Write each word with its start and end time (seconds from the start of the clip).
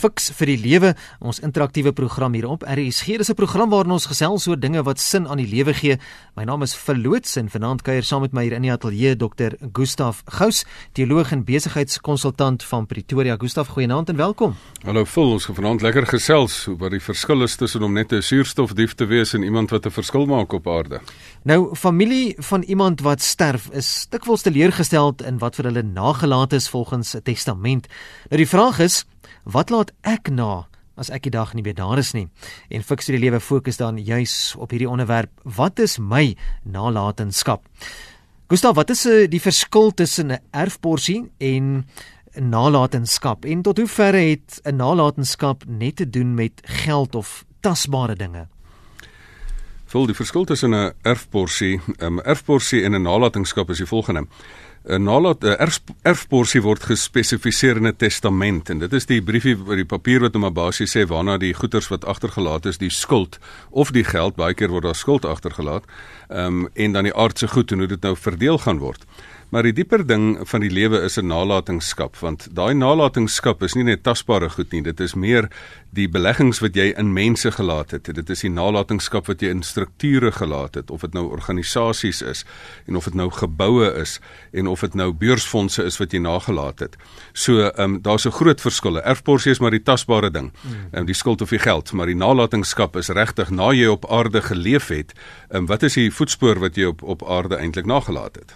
Fiks 0.00 0.30
vir 0.38 0.48
die 0.48 0.56
lewe, 0.56 0.90
ons 1.20 1.42
interaktiewe 1.44 1.90
program 1.92 2.32
hier 2.32 2.46
op 2.48 2.62
RSG. 2.64 3.18
Dis 3.20 3.28
'n 3.28 3.36
program 3.36 3.68
waarin 3.68 3.92
ons 3.92 4.06
gesels 4.06 4.46
oor 4.48 4.56
dinge 4.56 4.82
wat 4.82 4.98
sin 4.98 5.28
aan 5.28 5.36
die 5.36 5.46
lewe 5.46 5.74
gee. 5.74 5.98
My 6.36 6.44
naam 6.44 6.62
is 6.62 6.74
Verloots 6.74 7.36
en 7.36 7.50
vanaand 7.50 7.82
kuier 7.82 8.02
saam 8.02 8.22
met 8.22 8.32
my 8.32 8.42
hier 8.42 8.52
in 8.52 8.62
die 8.62 8.72
ateljee 8.72 9.16
Dr. 9.16 9.52
Gustaf 9.72 10.22
Gous, 10.24 10.64
teoloog 10.94 11.32
en 11.32 11.44
besigheidskonsultant 11.44 12.62
van 12.62 12.86
Pretoria. 12.86 13.36
Gustaf, 13.36 13.68
goeienaand 13.68 14.08
en 14.08 14.16
welkom. 14.16 14.56
Hallo 14.84 15.04
Phil, 15.04 15.32
ons 15.32 15.44
gaan 15.44 15.54
vanaand 15.54 15.82
lekker 15.82 16.06
gesels 16.06 16.66
oor 16.66 16.78
wat 16.78 16.90
die 16.90 17.00
verskil 17.00 17.42
is 17.42 17.56
tussen 17.56 17.82
om 17.82 17.92
net 17.92 18.12
'n 18.12 18.22
suurstofdief 18.22 18.94
te 18.94 19.04
wees 19.04 19.34
en 19.34 19.42
iemand 19.42 19.70
wat 19.70 19.84
'n 19.84 19.90
verskil 19.90 20.26
maak 20.26 20.52
op 20.52 20.66
aarde. 20.66 21.00
Nou, 21.42 21.74
familie 21.76 22.34
van 22.38 22.62
iemand 22.62 23.00
wat 23.00 23.20
sterf 23.20 23.68
is 23.72 24.06
dikwels 24.08 24.42
teleurgesteld 24.42 25.22
in 25.22 25.38
wat 25.38 25.56
vir 25.56 25.64
hulle 25.64 25.82
nagelaat 25.82 26.52
is 26.52 26.68
volgens 26.68 27.14
'n 27.14 27.22
testament. 27.22 27.86
Nou 28.30 28.36
die 28.36 28.48
vraag 28.48 28.78
is 28.78 29.04
Wat 29.44 29.70
laat 29.70 29.92
ek 30.02 30.28
na 30.30 30.66
as 31.00 31.10
ek 31.10 31.22
die 31.22 31.32
dag 31.32 31.54
nie 31.54 31.62
meer 31.62 31.74
daar 31.74 31.98
is 31.98 32.12
nie? 32.12 32.28
En 32.68 32.82
fiks 32.84 33.06
die 33.06 33.18
lewe 33.18 33.40
fokus 33.40 33.80
dan 33.80 33.98
juis 33.98 34.54
op 34.56 34.70
hierdie 34.70 34.88
onderwerp. 34.88 35.30
Wat 35.44 35.78
is 35.78 35.98
my 35.98 36.36
nalatenskap? 36.64 37.64
Gustav, 38.50 38.74
wat 38.74 38.90
is 38.90 39.06
eh, 39.06 39.28
die 39.30 39.40
verskil 39.40 39.92
tussen 39.94 40.32
'n 40.32 40.40
erfporsie 40.50 41.30
en 41.38 41.86
nalatenskap? 42.34 43.44
En 43.44 43.62
tot 43.62 43.78
hoever 43.78 44.14
het 44.14 44.60
'n 44.64 44.76
nalatenskap 44.76 45.64
net 45.66 45.96
te 45.96 46.10
doen 46.10 46.34
met 46.34 46.60
geld 46.64 47.14
of 47.14 47.44
tasbare 47.60 48.16
dinge? 48.16 48.48
Vol 49.86 50.06
die 50.06 50.14
verskil 50.14 50.44
tussen 50.44 50.74
'n 50.74 50.92
erfporsie, 51.02 51.80
'n 51.86 52.04
um, 52.04 52.20
erfporsie 52.20 52.84
en 52.84 52.94
'n 52.94 53.02
nalatenskap 53.02 53.70
is 53.70 53.78
die 53.78 53.86
volgende. 53.86 54.26
'n 54.88 55.04
nalat 55.04 55.44
'n 55.44 55.56
erf, 55.60 55.80
erfporsie 56.02 56.62
word 56.62 56.82
gespesifiseer 56.82 57.76
in 57.76 57.86
'n 57.86 57.96
testament 57.96 58.70
en 58.70 58.78
dit 58.78 58.92
is 58.92 59.06
die 59.06 59.20
briefie 59.20 59.56
oor 59.56 59.76
die 59.76 59.84
papier 59.84 60.20
wat 60.20 60.34
hom 60.34 60.52
basies 60.54 60.96
sê 60.96 61.04
waarna 61.06 61.36
die 61.38 61.52
goederes 61.52 61.90
wat 61.90 62.04
agtergelaat 62.04 62.66
is, 62.66 62.78
die 62.78 62.90
skuld 62.90 63.38
of 63.70 63.92
die 63.92 64.04
geld, 64.04 64.36
baie 64.36 64.54
keer 64.54 64.70
word 64.70 64.84
daar 64.84 64.94
skuld 64.94 65.24
agtergelaat, 65.24 65.84
ehm 66.28 66.46
um, 66.46 66.68
en 66.74 66.92
dan 66.92 67.04
die 67.04 67.14
aardse 67.14 67.48
goed 67.48 67.72
en 67.72 67.78
hoe 67.78 67.88
dit 67.88 68.02
nou 68.02 68.16
verdeel 68.16 68.58
gaan 68.58 68.78
word. 68.78 69.04
Maar 69.50 69.66
die 69.66 69.72
dieper 69.74 70.04
ding 70.06 70.38
van 70.46 70.62
die 70.62 70.70
lewe 70.70 71.00
is 71.02 71.18
'n 71.18 71.26
nalatenskap 71.26 72.16
want 72.16 72.48
daai 72.54 72.74
nalatenskap 72.74 73.62
is 73.62 73.74
nie 73.74 73.84
net 73.84 74.02
tasbare 74.02 74.50
goed 74.50 74.72
nie, 74.72 74.82
dit 74.82 75.00
is 75.00 75.14
meer 75.14 75.48
die 75.90 76.08
beleggings 76.08 76.60
wat 76.62 76.76
jy 76.76 76.92
in 76.96 77.12
mense 77.12 77.50
gelaat 77.50 77.90
het. 77.90 78.14
Dit 78.14 78.30
is 78.30 78.40
die 78.40 78.50
nalatenskap 78.50 79.26
wat 79.26 79.42
jy 79.42 79.48
in 79.48 79.62
strukture 79.62 80.30
gelaat 80.32 80.74
het, 80.74 80.90
of 80.90 81.00
dit 81.00 81.12
nou 81.12 81.24
organisasies 81.30 82.22
is 82.22 82.44
en 82.86 82.96
of 82.96 83.04
dit 83.04 83.14
nou 83.14 83.30
geboue 83.30 83.90
is 84.00 84.20
en 84.52 84.66
of 84.66 84.80
dit 84.80 84.94
nou 84.94 85.12
beursfondse 85.12 85.82
is 85.84 85.98
wat 85.98 86.12
jy 86.12 86.20
nagelaat 86.20 86.78
het. 86.78 86.96
So, 87.32 87.58
ehm 87.58 87.82
um, 87.82 88.02
daar's 88.02 88.26
'n 88.26 88.30
groot 88.30 88.60
verskil. 88.60 89.02
Erfporsie 89.02 89.50
is 89.50 89.58
maar 89.58 89.70
die 89.70 89.82
tasbare 89.82 90.30
ding. 90.30 90.52
Hmm. 90.62 90.72
Ehm 90.72 91.00
um, 91.00 91.06
die 91.06 91.14
skuld 91.14 91.42
of 91.42 91.50
die 91.50 91.58
geld, 91.58 91.92
maar 91.92 92.06
die 92.06 92.14
nalatenskap 92.14 92.96
is 92.96 93.08
regtig 93.08 93.50
na 93.50 93.72
jy 93.72 93.86
op 93.86 94.10
aarde 94.10 94.42
geleef 94.42 94.88
het. 94.88 95.12
Ehm 95.48 95.56
um, 95.62 95.66
wat 95.66 95.82
is 95.82 95.94
die 95.94 96.12
voetspoor 96.12 96.58
wat 96.58 96.76
jy 96.76 96.84
op 96.84 97.02
op 97.02 97.28
aarde 97.28 97.56
eintlik 97.56 97.86
nagelaat 97.86 98.36
het? 98.36 98.54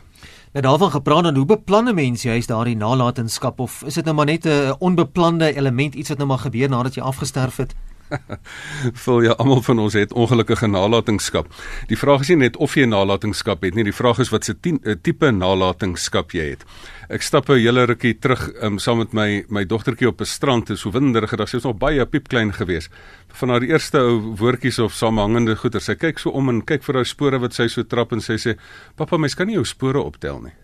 Nou 0.55 0.67
daarvan 0.67 0.91
gepraat 0.91 1.23
dan 1.23 1.37
hoe 1.37 1.47
beplanne 1.47 1.93
mense 1.93 2.29
juist 2.29 2.49
daardie 2.49 2.77
nalatenskap 2.77 3.59
of 3.59 3.81
is 3.87 3.95
dit 3.99 4.05
nou 4.05 4.17
maar 4.17 4.27
net 4.27 4.47
'n 4.47 4.75
onbeplande 4.79 5.55
element 5.57 5.95
iets 5.95 6.09
wat 6.09 6.19
nou 6.19 6.29
maar 6.29 6.39
gebeur 6.39 6.69
nadat 6.69 6.95
jy 6.95 7.03
afgesterf 7.03 7.57
het? 7.57 7.75
Voel 9.03 9.23
ja, 9.23 9.37
almal 9.39 9.63
van 9.63 9.79
ons 9.79 9.97
het 9.99 10.13
ongelukkige 10.13 10.69
nalatenskap. 10.71 11.51
Die 11.91 11.99
vraag 11.99 12.25
is 12.25 12.33
nie 12.33 12.41
net 12.45 12.57
of 12.57 12.77
jy 12.79 12.87
nalatenskap 12.89 13.65
het 13.67 13.77
nie, 13.77 13.87
die 13.87 13.97
vraag 13.97 14.23
is 14.25 14.33
wat 14.35 14.49
se 14.49 14.55
eh, 14.55 14.97
tipe 15.03 15.31
nalatenskap 15.33 16.35
jy 16.37 16.55
het. 16.55 16.65
Ek 17.09 17.23
stap 17.23 17.51
'n 17.51 17.61
hele 17.61 17.85
rukkie 17.87 18.15
terug 18.19 18.49
um, 18.63 18.79
saam 18.79 18.99
met 18.99 19.13
my 19.13 19.45
my 19.49 19.65
dogtertjie 19.65 20.09
op 20.09 20.21
'n 20.21 20.25
strand, 20.25 20.73
so 20.79 20.91
winderige 20.91 21.37
dag, 21.37 21.49
sy 21.49 21.57
was 21.57 21.65
nog 21.65 21.79
baie 21.79 22.07
piepklein 22.07 22.53
geweest. 22.53 22.91
Van 23.29 23.49
haar 23.49 23.63
eerste 23.63 23.99
ou 23.99 24.37
woordjies 24.37 24.79
of 24.79 24.93
samehangende 24.93 25.57
goeie, 25.57 25.81
sy 25.81 25.95
kyk 25.95 26.19
so 26.19 26.31
om 26.31 26.49
en 26.49 26.65
kyk 26.65 26.83
vir 26.83 26.95
haar 26.95 27.07
spore 27.07 27.39
wat 27.39 27.55
sy 27.55 27.69
so 27.69 27.83
trap 27.83 28.13
en 28.13 28.21
sy 28.21 28.37
sê: 28.37 28.57
"Pappa, 28.97 29.17
mens 29.17 29.35
kan 29.35 29.47
nie 29.47 29.55
jou 29.55 29.65
spore 29.65 30.01
optel 30.01 30.41
nie." 30.41 30.64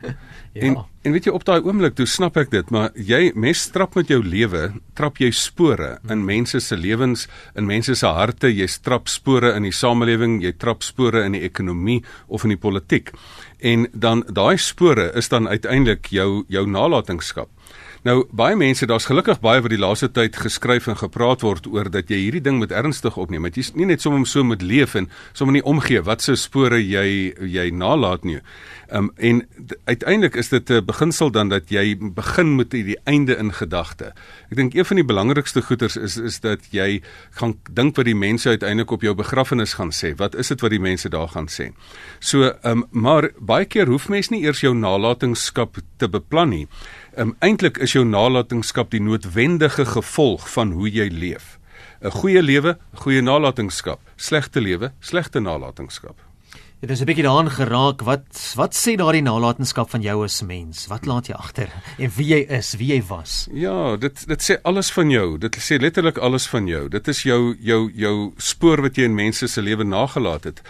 Ja. 0.52 0.66
En 0.66 0.76
en 1.02 1.14
weet 1.14 1.28
jy 1.28 1.32
op 1.32 1.44
daai 1.46 1.62
oomblik 1.62 1.94
toe 1.96 2.04
snap 2.10 2.34
ek 2.36 2.50
dit, 2.50 2.70
maar 2.74 2.90
jy 2.98 3.30
mes 3.38 3.60
trap 3.72 3.94
met 3.94 4.08
jou 4.10 4.18
lewe, 4.20 4.64
trap 4.98 5.20
jy 5.22 5.30
spore 5.32 5.92
in 6.02 6.10
hmm. 6.10 6.24
mense 6.26 6.60
se 6.60 6.76
lewens, 6.76 7.22
in 7.54 7.68
mense 7.68 7.94
se 7.96 8.10
harte, 8.10 8.50
jy 8.50 8.66
trap 8.82 9.06
spore 9.08 9.54
in 9.54 9.64
die 9.64 9.72
samelewing, 9.72 10.40
jy 10.42 10.50
trap 10.58 10.82
spore 10.82 11.22
in 11.24 11.38
die 11.38 11.44
ekonomie 11.46 12.00
of 12.26 12.44
in 12.44 12.56
die 12.56 12.60
politiek. 12.60 13.14
En 13.62 13.86
dan 13.94 14.24
daai 14.26 14.58
spore 14.58 15.12
is 15.16 15.30
dan 15.30 15.46
uiteindelik 15.48 16.10
jou 16.10 16.42
jou 16.50 16.66
nalatenskap. 16.66 17.48
Nou 18.00 18.22
baie 18.32 18.56
mense, 18.56 18.86
daar's 18.88 19.04
gelukkig 19.10 19.42
baie 19.44 19.60
wat 19.60 19.72
die 19.74 19.80
laaste 19.80 20.08
tyd 20.08 20.38
geskryf 20.40 20.86
en 20.88 20.96
gepraat 20.96 21.42
word 21.44 21.66
oor 21.68 21.90
dat 21.92 22.08
jy 22.08 22.16
hierdie 22.16 22.40
ding 22.40 22.56
met 22.62 22.72
ernstig 22.72 23.18
opneem. 23.20 23.44
Dat 23.44 23.58
jy 23.60 23.66
nie 23.76 23.90
net 23.90 24.00
sommer 24.00 24.24
so 24.24 24.40
moet 24.46 24.62
leef 24.64 24.94
en 24.96 25.10
sommer 25.36 25.58
nie 25.58 25.64
omgee 25.68 26.00
wat 26.06 26.24
se 26.24 26.32
spore 26.40 26.78
jy 26.80 27.34
jy 27.44 27.66
nalat 27.76 28.24
nie. 28.24 28.38
Um, 28.88 29.10
en 29.20 29.42
uiteindelik 29.84 30.38
is 30.40 30.48
dit 30.48 30.70
'n 30.70 30.84
beginsel 30.84 31.30
dan 31.30 31.48
dat 31.48 31.68
jy 31.68 31.96
begin 32.00 32.56
met 32.56 32.70
die 32.70 32.96
einde 33.04 33.36
in 33.36 33.52
gedagte. 33.52 34.14
Ek 34.50 34.56
dink 34.56 34.74
een 34.74 34.84
van 34.84 34.96
die 34.96 35.04
belangrikste 35.04 35.62
goeters 35.62 35.96
is 35.96 36.16
is 36.16 36.40
dat 36.40 36.72
jy 36.72 37.02
gaan 37.36 37.54
dink 37.70 37.96
wat 37.96 38.06
die 38.06 38.16
mense 38.16 38.48
uiteindelik 38.48 38.90
op 38.90 39.02
jou 39.02 39.14
begrafnis 39.14 39.74
gaan 39.74 39.92
sê. 39.92 40.16
Wat 40.16 40.34
is 40.34 40.48
dit 40.48 40.60
wat 40.60 40.70
die 40.70 40.80
mense 40.80 41.08
daar 41.08 41.28
gaan 41.28 41.48
sê? 41.48 41.72
So, 42.18 42.52
um, 42.64 42.86
maar 42.90 43.30
baie 43.38 43.64
keer 43.64 43.86
hoef 43.86 44.08
mens 44.08 44.30
nie 44.30 44.42
eers 44.42 44.60
jou 44.60 44.74
nalatenskap 44.74 45.76
te 45.98 46.08
beplan 46.08 46.48
nie. 46.48 46.68
Um, 47.18 47.34
Eintlik 47.38 47.78
is 47.82 47.92
jou 47.96 48.04
nalatenskap 48.06 48.92
die 48.94 49.00
noodwendige 49.02 49.82
gevolg 49.84 50.44
van 50.52 50.70
hoe 50.78 50.86
jy 50.86 51.08
leef. 51.10 51.58
'n 52.00 52.10
Goeie 52.10 52.42
lewe, 52.42 52.78
goeie 52.94 53.20
nalatenskap. 53.20 54.00
Slegte 54.16 54.60
lewe, 54.60 54.92
slegte 55.00 55.40
nalatenskap. 55.40 56.14
Dit 56.80 56.90
is 56.90 57.00
'n 57.00 57.04
bietjie 57.04 57.24
daaraan 57.24 57.50
geraak. 57.50 58.00
Wat 58.00 58.52
wat 58.56 58.72
sê 58.74 58.96
daardie 58.96 59.22
nalatenskap 59.22 59.90
van 59.90 60.00
jou 60.00 60.24
as 60.24 60.42
mens? 60.42 60.86
Wat 60.86 61.04
laat 61.04 61.26
jy 61.26 61.34
agter? 61.34 61.68
En 61.98 62.10
wie 62.16 62.26
jy 62.26 62.46
is, 62.48 62.74
wie 62.74 62.86
jy 62.94 63.02
was? 63.04 63.48
Ja, 63.52 63.96
dit 63.96 64.26
dit 64.28 64.42
sê 64.42 64.56
alles 64.62 64.92
van 64.92 65.10
jou. 65.10 65.38
Dit 65.38 65.56
sê 65.56 65.76
letterlik 65.76 66.18
alles 66.18 66.46
van 66.48 66.66
jou. 66.66 66.88
Dit 66.88 67.08
is 67.08 67.22
jou 67.22 67.56
jou 67.60 67.92
jou 67.92 68.32
spoor 68.36 68.80
wat 68.80 68.96
jy 68.96 69.04
in 69.04 69.14
mense 69.14 69.46
se 69.46 69.62
lewe 69.62 69.84
nagelaat 69.84 70.44
het. 70.44 70.62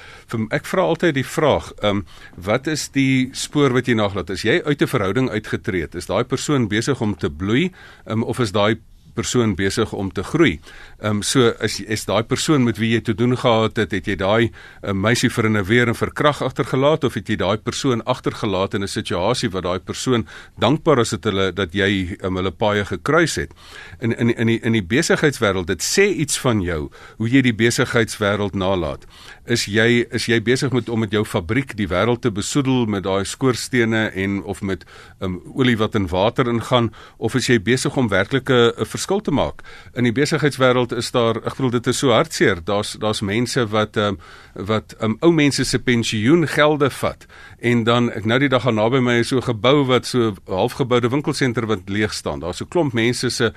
Ek 0.51 0.67
vra 0.67 0.83
altyd 0.83 1.15
die 1.15 1.27
vraag, 1.27 1.73
ehm 1.79 1.97
um, 2.03 2.07
wat 2.35 2.67
is 2.67 2.89
die 2.89 3.31
spoor 3.33 3.71
wat 3.73 3.87
jy 3.87 3.95
nagelaat? 3.95 4.31
Is 4.31 4.43
jy 4.43 4.63
uit 4.65 4.83
'n 4.83 4.87
verhouding 4.87 5.31
uitgetree? 5.31 5.87
Is 5.95 6.07
daai 6.07 6.25
persoon 6.25 6.69
besig 6.69 7.01
om 7.01 7.15
te 7.15 7.31
bloei, 7.31 7.71
um, 8.07 8.23
of 8.23 8.39
is 8.39 8.51
daai 8.51 8.81
persoon 9.15 9.55
besig 9.59 9.93
om 9.93 10.11
te 10.13 10.23
groei. 10.23 10.59
Ehm 11.01 11.17
um, 11.17 11.23
so 11.23 11.53
is 11.65 11.81
is 11.81 12.05
daai 12.05 12.23
persoon 12.29 12.65
met 12.65 12.77
wie 12.77 12.91
jy 12.93 13.01
te 13.01 13.15
doen 13.15 13.33
gehad 13.39 13.79
het, 13.81 13.95
het 13.97 14.07
jy 14.07 14.17
daai 14.21 14.51
uh, 14.51 14.93
meisie 14.93 15.31
vir 15.33 15.49
'n 15.49 15.65
weer 15.65 15.89
en 15.89 15.95
vir 15.95 16.13
krag 16.13 16.43
agtergelaat 16.43 17.05
of 17.05 17.15
het 17.15 17.29
jy 17.29 17.37
daai 17.37 17.57
persoon 17.57 18.05
agtergelaat 18.05 18.75
in 18.75 18.83
'n 18.83 18.89
situasie 18.89 19.49
wat 19.51 19.63
daai 19.63 19.79
persoon 19.79 20.27
dankbaar 20.59 21.01
is 21.01 21.11
dat 21.11 21.25
hulle 21.25 21.53
dat 21.53 21.73
jy 21.73 22.19
um, 22.23 22.37
hulle 22.37 22.51
paie 22.51 22.85
gekruis 22.85 23.35
het. 23.37 23.53
In 24.01 24.13
in 24.13 24.37
in 24.37 24.47
die 24.47 24.61
in 24.61 24.73
die 24.73 24.83
besigheidswêreld 24.83 25.67
dit 25.67 25.83
sê 25.83 26.05
iets 26.13 26.39
van 26.39 26.61
jou 26.61 26.91
hoe 27.17 27.29
jy 27.29 27.41
die 27.41 27.55
besigheidswêreld 27.55 28.55
nalat. 28.55 29.07
Is 29.47 29.65
jy 29.65 30.05
is 30.11 30.27
jy 30.27 30.43
besig 30.43 30.73
met 30.73 30.89
om 30.89 31.01
met 31.01 31.13
jou 31.13 31.25
fabriek 31.25 31.77
die 31.77 31.89
wêreld 31.89 32.21
te 32.21 32.31
besoedel 32.31 32.87
met 32.87 33.03
daai 33.03 33.25
skoorstene 33.25 34.11
en 34.15 34.43
of 34.43 34.61
met 34.61 34.85
um, 35.21 35.41
olie 35.55 35.77
wat 35.77 35.95
in 35.95 36.09
water 36.09 36.49
ingaan 36.49 36.93
of 37.17 37.35
is 37.35 37.47
jy 37.47 37.59
besig 37.59 37.97
om 37.97 38.09
werklike 38.09 38.75
'n 38.77 38.85
verskil 38.85 39.21
te 39.21 39.31
maak. 39.31 39.63
In 39.95 40.05
die 40.05 40.13
besigheidswêreld 40.13 40.90
is 40.93 41.11
daar, 41.11 41.37
ek 41.37 41.57
bedoel 41.57 41.71
dit 41.71 41.87
is 41.87 41.99
so 41.99 42.11
hartseer. 42.15 42.61
Daar's 42.65 42.97
daar's 43.01 43.21
mense 43.21 43.67
wat 43.71 43.97
ehm 43.97 44.17
um, 44.17 44.19
wat 44.67 44.95
um, 45.01 45.17
ou 45.21 45.31
mense 45.33 45.65
se 45.65 45.79
pensioengelde 45.79 46.91
vat 46.91 47.27
en 47.59 47.85
dan 47.85 48.09
ek 48.11 48.25
nou 48.27 48.39
die 48.43 48.49
dag 48.51 48.65
gaan 48.65 48.75
naby 48.75 48.99
my 48.99 49.23
so 49.23 49.37
'n 49.37 49.47
gebou 49.47 49.85
wat 49.87 50.07
so 50.07 50.35
halfgeboude 50.47 51.09
winkelsenter 51.09 51.67
wat 51.67 51.89
leeg 51.89 52.13
staan. 52.13 52.41
Daar's 52.41 52.57
so 52.57 52.65
klomp 52.65 52.93
mense 52.93 53.31
se 53.31 53.53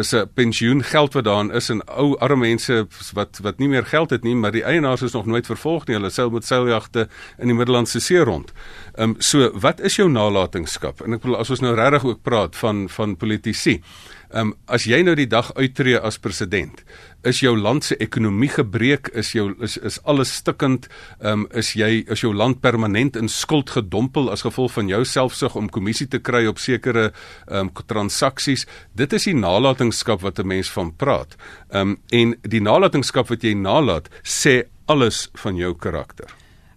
se 0.00 0.26
pensioengeld 0.34 1.14
wat 1.14 1.24
daarin 1.24 1.50
is 1.50 1.70
en 1.70 1.82
ou 1.86 2.16
arme 2.18 2.48
mense 2.48 2.86
wat 3.14 3.38
wat 3.42 3.58
nie 3.58 3.68
meer 3.68 3.84
geld 3.84 4.10
het 4.10 4.22
nie, 4.22 4.34
maar 4.34 4.52
die 4.52 4.64
eienaars 4.64 5.02
is 5.02 5.12
nog 5.12 5.26
nooit 5.26 5.46
vervolg 5.46 5.86
nie. 5.86 5.96
Hulle 5.96 6.10
seil 6.10 6.30
met 6.30 6.44
seiljagte 6.44 7.08
in 7.38 7.46
die 7.46 7.56
Middellandse 7.56 8.00
See 8.00 8.18
rond. 8.18 8.52
Ehm 8.96 9.10
um, 9.10 9.16
so 9.18 9.50
wat 9.54 9.80
is 9.80 9.96
jou 9.96 10.08
nalatenskap? 10.08 11.00
En 11.00 11.12
ek 11.12 11.20
bedoel 11.20 11.38
as 11.38 11.50
ons 11.50 11.60
nou 11.60 11.74
regtig 11.74 12.04
ook 12.04 12.22
praat 12.22 12.56
van 12.56 12.88
van 12.88 13.16
politici. 13.16 13.82
Ehm 14.30 14.50
um, 14.50 14.54
as 14.66 14.84
jy 14.84 15.00
nou 15.02 15.14
die 15.16 15.28
dag 15.28 15.48
uittreë 15.56 16.02
as 16.04 16.18
president, 16.20 16.82
is 17.24 17.40
jou 17.40 17.54
land 17.56 17.84
se 17.84 17.96
ekonomie 17.96 18.50
gebreek, 18.52 19.08
is 19.16 19.32
jou 19.32 19.54
is 19.64 19.78
is 19.78 19.96
alles 20.04 20.34
stikkend, 20.36 20.88
ehm 21.20 21.46
um, 21.46 21.46
is 21.56 21.72
jy 21.72 22.04
is 22.06 22.20
jou 22.20 22.34
land 22.34 22.60
permanent 22.60 23.16
in 23.16 23.28
skuld 23.28 23.70
gedompel 23.70 24.28
as 24.30 24.44
gevolg 24.44 24.72
van 24.72 24.88
jou 24.88 25.04
selfsug 25.04 25.56
om 25.56 25.70
kommissie 25.72 26.08
te 26.08 26.20
kry 26.20 26.44
op 26.46 26.58
sekere 26.58 27.12
ehm 27.46 27.68
um, 27.68 27.70
transaksies. 27.86 28.66
Dit 28.92 29.12
is 29.12 29.24
die 29.24 29.34
nalatenskap 29.34 30.20
wat 30.20 30.38
'n 30.38 30.46
mens 30.46 30.70
van 30.70 30.92
praat. 30.96 31.36
Ehm 31.70 31.80
um, 31.80 31.96
en 32.10 32.36
die 32.42 32.60
nalatenskap 32.60 33.28
wat 33.28 33.42
jy 33.42 33.54
nalat 33.54 34.08
sê 34.22 34.68
alles 34.86 35.28
van 35.34 35.56
jou 35.56 35.74
karakter. 35.74 36.28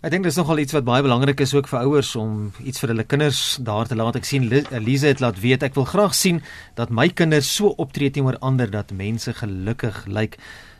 Ek 0.01 0.09
dink 0.09 0.25
dis 0.25 0.38
nogal 0.39 0.57
iets 0.63 0.74
wat 0.74 0.86
baie 0.88 1.03
belangrik 1.06 1.44
is 1.44 1.51
ook 1.53 1.68
vir 1.69 1.83
ouers 1.83 2.15
om 2.18 2.48
iets 2.65 2.81
vir 2.81 2.89
hulle 2.89 3.03
kinders 3.06 3.42
daar 3.62 3.86
te 3.86 3.94
laat. 3.94 4.15
Ek 4.18 4.25
sien 4.25 4.48
Elise 4.50 5.12
het 5.12 5.21
laat 5.21 5.38
weet 5.38 5.62
ek 5.68 5.77
wil 5.77 5.86
graag 5.86 6.15
sien 6.18 6.39
dat 6.80 6.89
my 6.89 7.06
kinders 7.13 7.51
so 7.53 7.69
optree 7.77 8.09
teenoor 8.09 8.39
ander 8.42 8.74
dat 8.74 8.95
mense 8.98 9.30
gelukkig 9.38 10.07
lyk. 10.09 10.39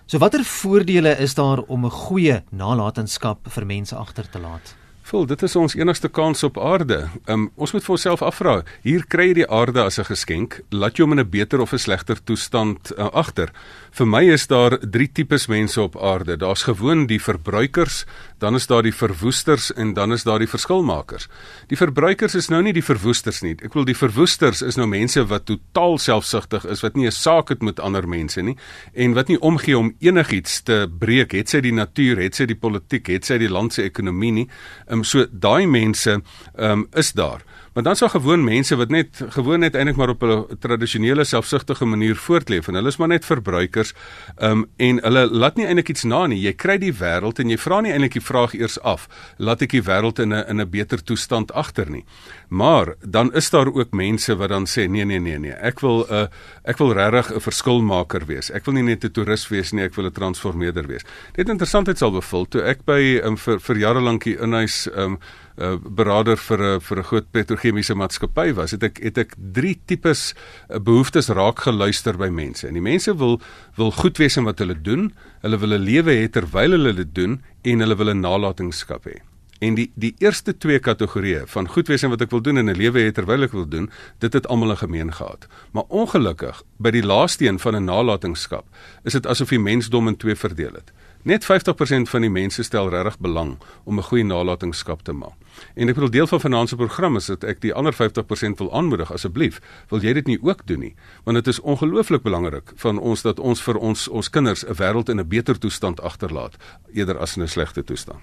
So 0.09 0.18
watter 0.18 0.41
voordele 0.41 1.13
is 1.21 1.38
daar 1.38 1.62
om 1.69 1.85
'n 1.85 1.94
goeie 1.94 2.41
nalatenskap 2.50 3.45
vir 3.45 3.65
mense 3.65 3.95
agter 3.95 4.25
te 4.25 4.39
laat? 4.41 4.73
Vol, 5.12 5.25
dit 5.25 5.41
is 5.44 5.56
ons 5.56 5.74
enigste 5.75 6.07
kans 6.09 6.44
op 6.44 6.57
aarde. 6.57 7.09
Um, 7.25 7.50
ons 7.56 7.71
moet 7.74 7.83
vir 7.83 7.91
onsself 7.91 8.21
afvra, 8.21 8.62
hier 8.85 9.01
kry 9.12 9.25
jy 9.31 9.33
die 9.41 9.50
aarde 9.50 9.83
as 9.83 10.00
'n 10.00 10.07
geskenk, 10.07 10.62
laat 10.69 10.97
jy 10.97 11.03
hom 11.03 11.12
in 11.12 11.19
'n 11.19 11.29
beter 11.29 11.59
of 11.59 11.74
'n 11.74 11.77
slegter 11.77 12.24
toestand 12.24 12.94
uh, 12.97 13.09
agter. 13.12 13.51
Vir 13.91 14.07
my 14.07 14.21
is 14.31 14.45
daar 14.47 14.77
drie 14.79 15.09
tipes 15.11 15.49
mense 15.51 15.81
op 15.81 15.97
aarde. 15.99 16.38
Daar's 16.39 16.63
gewoon 16.63 17.09
die 17.09 17.19
verbruikers, 17.19 18.05
dan 18.39 18.55
is 18.55 18.67
daar 18.67 18.85
die 18.88 18.95
verwoesters 18.95 19.73
en 19.73 19.93
dan 19.93 20.15
is 20.15 20.23
daar 20.23 20.39
die 20.39 20.47
verskilmakers. 20.47 21.27
Die 21.67 21.75
verbruikers 21.75 22.38
is 22.39 22.47
nou 22.47 22.61
nie 22.63 22.71
die 22.73 22.85
verwoesters 22.85 23.41
nie. 23.43 23.57
Ek 23.59 23.75
wil 23.75 23.83
die 23.85 23.97
verwoesters 23.97 24.63
is 24.63 24.79
nou 24.79 24.88
mense 24.88 25.25
wat 25.27 25.45
totaal 25.49 25.99
selfsugtig 25.99 26.65
is, 26.71 26.85
wat 26.85 26.95
nie 26.95 27.07
'n 27.07 27.11
saak 27.11 27.49
het 27.49 27.61
met 27.61 27.79
ander 27.79 28.07
mense 28.07 28.41
nie 28.41 28.55
en 28.95 29.13
wat 29.13 29.27
nie 29.27 29.39
omgee 29.39 29.77
om 29.77 29.93
enigiets 29.99 30.61
te 30.63 30.88
breek, 30.99 31.31
het 31.31 31.49
sy 31.49 31.59
die 31.59 31.73
natuur, 31.73 32.17
het 32.17 32.35
sy 32.35 32.45
die 32.45 32.55
politiek, 32.55 33.07
het 33.07 33.25
sy 33.25 33.38
die 33.38 33.49
land 33.49 33.73
se 33.73 33.83
ekonomie 33.83 34.31
nie. 34.31 34.47
Ehm 34.88 34.99
um, 34.99 35.03
so 35.03 35.25
daai 35.31 35.67
mense 35.67 36.11
ehm 36.11 36.71
um, 36.71 36.88
is 36.93 37.11
daar. 37.11 37.43
Maar 37.73 37.83
dan 37.83 37.95
sou 37.95 38.09
gewoon 38.09 38.44
mense 38.44 38.75
wat 38.75 38.89
net 38.89 39.21
gewoon 39.29 39.59
net 39.59 39.75
eintlik 39.75 39.95
maar 39.95 40.09
op 40.09 40.23
'n 40.23 40.57
tradisionele 40.59 41.23
selfsugtige 41.23 41.85
manier 41.85 42.15
voortleef 42.15 42.68
en 42.68 42.73
hulle 42.73 42.88
is 42.88 42.97
maar 42.97 43.07
net 43.07 43.25
verbruikers. 43.25 43.94
Ehm 44.38 44.51
um, 44.51 44.65
en 44.75 45.01
hulle 45.03 45.29
laat 45.31 45.56
nie 45.56 45.65
eintlik 45.65 45.89
iets 45.89 46.03
na 46.03 46.27
nie. 46.27 46.41
Jy 46.41 46.53
kry 46.53 46.77
die 46.77 46.94
wêreld 46.94 47.39
en 47.39 47.50
jy 47.50 47.57
vra 47.57 47.81
nie 47.81 47.91
eintlik 47.91 48.13
die 48.13 48.21
vraag 48.21 48.53
eers 48.53 48.79
af, 48.81 49.07
laat 49.38 49.62
ek 49.62 49.69
die 49.69 49.83
wêreld 49.83 50.19
in 50.19 50.33
'n 50.33 50.44
in 50.47 50.62
'n 50.62 50.69
beter 50.69 51.03
toestand 51.03 51.51
agter 51.51 51.89
nie. 51.89 52.06
Maar 52.50 52.95
dan 53.09 53.33
is 53.33 53.50
daar 53.50 53.74
ook 53.74 53.91
mense 53.91 54.35
wat 54.35 54.50
dan 54.50 54.65
sê 54.65 54.89
nee 54.89 55.06
nee 55.06 55.19
nee 55.19 55.39
nee, 55.39 55.53
ek 55.53 55.79
wil 55.79 56.06
'n 56.09 56.13
uh, 56.13 56.27
ek 56.63 56.77
wil 56.77 56.94
regtig 56.94 57.35
'n 57.35 57.39
verskilmaker 57.39 58.25
wees. 58.25 58.51
Ek 58.51 58.65
wil 58.65 58.74
nie 58.74 58.83
net 58.83 59.03
'n 59.03 59.12
toerist 59.12 59.47
wees 59.47 59.71
nie, 59.71 59.83
ek 59.83 59.95
wil 59.95 60.06
'n 60.06 60.12
transformeerder 60.12 60.88
wees. 60.88 61.06
Dit 61.33 61.50
interessantheid 61.50 61.97
sal 61.97 62.12
bevul 62.12 62.45
toe 62.45 62.62
ek 62.62 62.85
by 62.85 63.21
um, 63.24 63.38
vir 63.38 63.59
vir 63.59 63.77
jare 63.77 64.01
lank 64.01 64.24
hier 64.24 64.41
in 64.41 64.53
huis 64.53 64.88
um, 64.95 65.13
'n 65.13 65.19
uh, 65.57 65.75
beraader 65.81 66.38
vir 66.38 66.59
'n 66.59 66.80
vir 66.80 66.98
'n 66.98 67.03
groot 67.03 67.31
petrochemiese 67.31 67.95
maatskappy 67.95 68.53
was, 68.53 68.71
het 68.71 68.83
ek 68.83 69.00
het 69.03 69.18
ek 69.18 69.36
drie 69.38 69.80
tipes 69.86 70.33
uh, 70.69 70.80
behoeftes 70.80 71.30
raak 71.30 71.59
geluister 71.59 72.18
by 72.18 72.30
mense. 72.30 72.68
En 72.68 72.74
die 72.74 72.81
mense 72.81 73.15
wil 73.18 73.42
wil 73.75 73.92
goed 73.92 74.18
wees 74.18 74.38
in 74.38 74.44
wat 74.44 74.59
hulle 74.59 74.81
doen. 74.81 75.12
Hulle 75.42 75.57
wil 75.57 75.74
'n 75.74 75.83
lewe 75.83 76.12
hê 76.12 76.30
terwyl 76.30 76.71
hulle 76.71 76.94
dit 76.94 77.15
doen 77.15 77.42
en 77.63 77.80
hulle 77.80 77.95
wil 77.95 78.09
'n 78.09 78.21
nalatenskap 78.21 79.06
hê. 79.06 79.21
En 79.62 79.75
die 79.77 79.92
die 79.94 80.15
eerste 80.18 80.56
twee 80.57 80.80
kategorieë 80.81 81.44
van 81.53 81.68
goed 81.69 81.89
wees 81.92 82.01
en 82.01 82.09
wat 82.09 82.24
ek 82.25 82.31
wil 82.33 82.42
doen 82.42 82.57
in 82.57 82.69
'n 82.69 82.77
lewe 82.77 83.03
hê 83.06 83.12
terwyl 83.13 83.44
ek 83.44 83.51
wil 83.51 83.68
doen, 83.68 83.92
dit 84.19 84.33
het 84.33 84.48
almal 84.48 84.71
'n 84.71 84.77
gemeen 84.77 85.13
gehad. 85.13 85.48
Maar 85.71 85.83
ongelukkig 85.88 86.63
by 86.77 86.89
die 86.89 87.06
laaste 87.06 87.45
een 87.45 87.59
van 87.59 87.75
'n 87.75 87.86
nalatenskap, 87.86 88.65
is 89.03 89.13
dit 89.13 89.27
asof 89.27 89.50
die 89.50 89.59
mensdom 89.59 90.07
in 90.07 90.18
twee 90.18 90.36
verdeel 90.36 90.74
het. 90.74 90.92
Net 91.24 91.45
50% 91.45 92.09
van 92.09 92.21
die 92.21 92.30
mense 92.30 92.63
stel 92.63 92.89
regtig 92.89 93.19
belang 93.19 93.57
om 93.83 93.98
'n 93.98 94.03
goeie 94.03 94.24
nalatenskap 94.24 95.01
te 95.01 95.12
maak. 95.12 95.38
En 95.75 95.88
ek 95.88 95.95
bedoel 95.95 96.12
deel 96.12 96.27
van 96.27 96.39
finansiële 96.39 96.86
program 96.86 97.15
is 97.15 97.25
dat 97.25 97.44
ek 97.44 97.62
die 97.62 97.74
ander 97.74 97.94
50% 97.94 98.57
wil 98.57 98.71
aanmoedig 98.74 99.12
asseblief, 99.12 99.62
wil 99.89 100.01
jy 100.01 100.13
dit 100.13 100.27
nie 100.27 100.39
ook 100.42 100.65
doen 100.68 100.80
nie? 100.80 100.95
Want 101.24 101.42
dit 101.42 101.48
is 101.48 101.59
ongelooflik 101.59 102.24
belangrik 102.24 102.71
van 102.75 103.00
ons 103.00 103.21
dat 103.21 103.39
ons 103.39 103.62
vir 103.62 103.77
ons 103.77 104.07
ons 104.07 104.30
kinders 104.30 104.65
'n 104.65 104.74
wêreld 104.74 105.09
in 105.09 105.19
'n 105.19 105.27
beter 105.27 105.57
toestand 105.59 106.01
agterlaat 106.01 106.57
eerder 106.94 107.18
as 107.18 107.38
in 107.38 107.44
'n 107.44 107.48
slegte 107.48 107.83
toestand. 107.83 108.19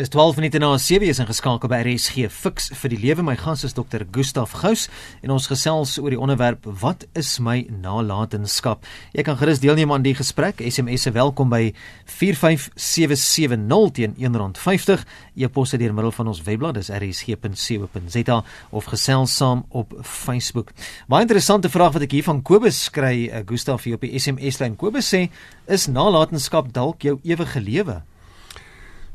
Is 0.00 0.08
12 0.08 0.36
minute 0.36 0.58
na 0.58 0.78
7 0.78 1.04
is 1.12 1.18
ingeskakel 1.20 1.68
by 1.68 1.82
RSG 1.84 2.30
Fix 2.32 2.70
vir 2.80 2.88
die 2.88 2.98
lewe. 3.02 3.20
My 3.20 3.34
gas 3.36 3.66
is 3.68 3.74
Dr. 3.76 4.06
Gustaf 4.08 4.54
Gous 4.56 4.86
en 5.20 5.34
ons 5.34 5.44
gesels 5.50 5.98
oor 6.00 6.14
die 6.14 6.20
onderwerp 6.24 6.64
wat 6.80 7.04
is 7.12 7.34
my 7.36 7.66
nalatenskap? 7.68 8.88
Jy 9.12 9.26
kan 9.28 9.36
gerus 9.36 9.60
deelneem 9.60 9.92
aan 9.92 10.06
die 10.06 10.14
gesprek. 10.16 10.62
SMS 10.64 11.04
se 11.04 11.12
welkom 11.12 11.52
by 11.52 11.74
45770 12.16 13.92
teen 13.98 14.16
R1.50. 14.16 15.04
E-posse 15.36 15.76
deur 15.76 15.92
middel 15.92 16.16
van 16.16 16.32
ons 16.32 16.40
webblad 16.48 16.80
dis 16.80 16.88
rsg.co.za 16.96 18.40
of 18.72 18.88
gesels 18.94 19.36
saam 19.36 19.66
op 19.68 19.92
Facebook. 20.00 20.72
Baie 21.12 21.28
interessante 21.28 21.68
vraag 21.68 21.98
wat 21.98 22.08
ek 22.08 22.16
hier 22.16 22.24
van 22.30 22.40
Kobus 22.40 22.86
kry, 22.88 23.28
uh, 23.28 23.44
Gustaf 23.44 23.84
hier 23.84 24.00
op 24.00 24.08
die 24.08 24.16
SMS 24.16 24.64
lyn. 24.64 24.80
Kobus 24.80 25.12
sê, 25.12 25.26
is 25.68 25.90
nalatenskap 25.92 26.72
dalk 26.72 27.04
jou 27.04 27.20
ewige 27.20 27.60
lewe? 27.60 28.00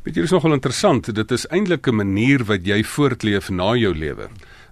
Dit 0.05 0.17
is 0.21 0.31
nogal 0.31 0.53
interessant. 0.53 1.07
Dit 1.15 1.31
is 1.31 1.47
eintlik 1.49 1.87
'n 1.87 1.95
manier 1.95 2.43
wat 2.45 2.65
jy 2.65 2.83
voortleef 2.83 3.49
na 3.49 3.75
jou 3.75 3.93
lewe. 3.95 4.29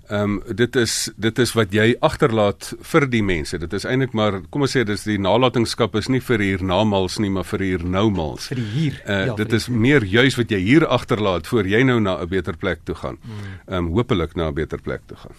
Ehm 0.07 0.21
um, 0.21 0.55
dit 0.55 0.75
is 0.75 1.09
dit 1.15 1.39
is 1.39 1.53
wat 1.53 1.71
jy 1.73 1.95
agterlaat 1.99 2.73
vir 2.81 3.09
die 3.09 3.23
mense. 3.23 3.57
Dit 3.57 3.73
is 3.73 3.85
eintlik 3.85 4.13
maar 4.13 4.41
kom 4.49 4.61
ons 4.61 4.75
sê 4.75 4.83
dis 4.83 5.03
die 5.03 5.17
nalatenskap 5.17 5.95
is 5.95 6.07
nie 6.07 6.19
vir 6.21 6.39
hier 6.39 6.63
namals 6.63 7.17
nie, 7.17 7.29
maar 7.29 7.43
vir 7.43 7.59
hier 7.59 7.85
noumals. 7.85 8.47
Vir 8.47 8.57
hier. 8.57 9.01
Uh, 9.07 9.25
ja, 9.25 9.35
dit 9.35 9.53
is 9.53 9.65
hier. 9.65 9.77
meer 9.77 10.03
juis 10.03 10.35
wat 10.35 10.51
jy 10.51 10.59
hier 10.59 10.87
agterlaat 10.87 11.47
voor 11.47 11.67
jy 11.67 11.83
nou 11.83 11.99
na 11.99 12.21
'n 12.21 12.27
beter 12.27 12.57
plek 12.57 12.79
toe 12.83 12.95
gaan. 12.95 13.17
Hmm. 13.21 13.57
Ehm 13.67 13.85
um, 13.85 13.93
hopelik 13.93 14.35
na 14.35 14.47
'n 14.47 14.53
beter 14.53 14.81
plek 14.81 15.01
toe 15.07 15.17
gaan. 15.17 15.33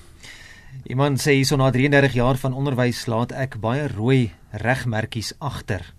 Iemand 0.83 1.21
sê 1.21 1.31
hierso 1.31 1.57
na 1.57 1.71
33 1.71 2.13
jaar 2.13 2.37
van 2.37 2.53
onderwys 2.53 3.07
laat 3.07 3.33
ek 3.33 3.61
baie 3.61 3.89
rooi 3.89 4.33
regmerkies 4.51 5.33
agter. 5.39 5.95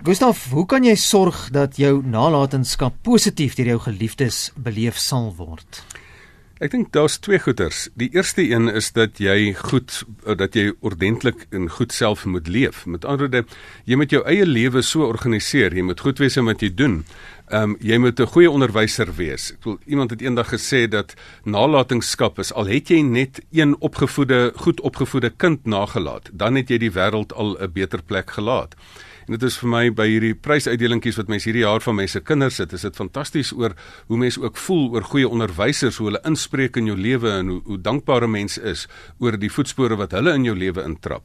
Gustav, 0.00 0.46
hoe 0.48 0.62
kan 0.64 0.80
jy 0.80 0.94
sorg 0.96 1.50
dat 1.52 1.74
jou 1.76 1.98
nalatenskap 2.00 2.94
positief 3.04 3.52
deur 3.58 3.74
jou 3.74 3.80
geliefdes 3.84 4.38
beleef 4.56 4.96
sal 4.96 5.26
word? 5.36 5.82
Ek 6.64 6.72
dink 6.72 6.88
daar's 6.96 7.18
twee 7.20 7.36
goeters. 7.36 7.82
Die 8.00 8.08
eerste 8.16 8.40
een 8.40 8.72
is 8.72 8.88
dat 8.96 9.20
jy 9.20 9.52
goed 9.58 9.98
dat 10.40 10.56
jy 10.56 10.70
ordentlik 10.80 11.44
en 11.52 11.68
goed 11.68 11.92
self 11.92 12.24
moet 12.24 12.48
leef. 12.48 12.86
Met 12.88 13.04
ander 13.04 13.26
woorde, 13.26 13.42
jy 13.84 13.98
moet 14.00 14.14
jou 14.16 14.22
eie 14.24 14.46
lewe 14.48 14.80
so 14.80 15.04
organiseer. 15.04 15.76
Jy 15.76 15.84
moet 15.84 16.00
goed 16.00 16.24
wees 16.24 16.40
in 16.40 16.48
wat 16.48 16.64
jy 16.64 16.72
doen. 16.72 17.02
Ehm 17.52 17.74
um, 17.74 17.76
jy 17.84 18.00
moet 18.00 18.20
'n 18.20 18.32
goeie 18.32 18.50
onderwyser 18.50 19.12
wees. 19.20 19.52
Ek 19.52 19.64
wil 19.64 19.78
iemand 19.84 20.16
het 20.16 20.22
eendag 20.22 20.48
gesê 20.48 20.88
dat 20.88 21.12
nalatenskap 21.44 22.38
is 22.38 22.52
al 22.52 22.72
het 22.72 22.88
jy 22.88 23.02
net 23.02 23.44
een 23.52 23.76
opgevoede, 23.80 24.52
goed 24.56 24.80
opgevoede 24.80 25.30
kind 25.30 25.66
nagelaat, 25.66 26.30
dan 26.32 26.56
het 26.56 26.70
jy 26.70 26.78
die 26.78 26.92
wêreld 26.92 27.32
al 27.36 27.58
'n 27.60 27.72
beter 27.72 28.02
plek 28.02 28.30
gelaat. 28.30 28.76
En 29.26 29.36
dit 29.36 29.42
is 29.42 29.58
vir 29.60 29.70
my 29.70 29.82
by 29.94 30.06
hierdie 30.08 30.34
prysuitdelingkies 30.34 31.18
wat 31.20 31.30
mense 31.32 31.48
hierdie 31.48 31.64
jaar 31.64 31.82
van 31.84 31.98
mense 32.00 32.20
kinders 32.20 32.60
sit, 32.60 32.72
is 32.76 32.86
dit 32.86 32.96
fantasties 32.96 33.52
oor 33.56 33.74
hoe 34.08 34.18
mense 34.20 34.40
ook 34.40 34.56
voel 34.56 34.88
oor 34.94 35.06
goeie 35.10 35.28
onderwysers, 35.28 35.98
hoe 36.00 36.10
hulle 36.10 36.22
inspreek 36.28 36.78
in 36.80 36.90
jou 36.90 36.96
lewe 36.98 37.30
en 37.40 37.52
hoe 37.54 37.60
hoe 37.70 37.78
dankbare 37.78 38.28
mense 38.30 38.60
is 38.66 38.86
oor 39.22 39.36
die 39.38 39.50
voetspore 39.52 39.98
wat 40.00 40.14
hulle 40.16 40.34
in 40.38 40.46
jou 40.48 40.56
lewe 40.56 40.82
intrap. 40.86 41.22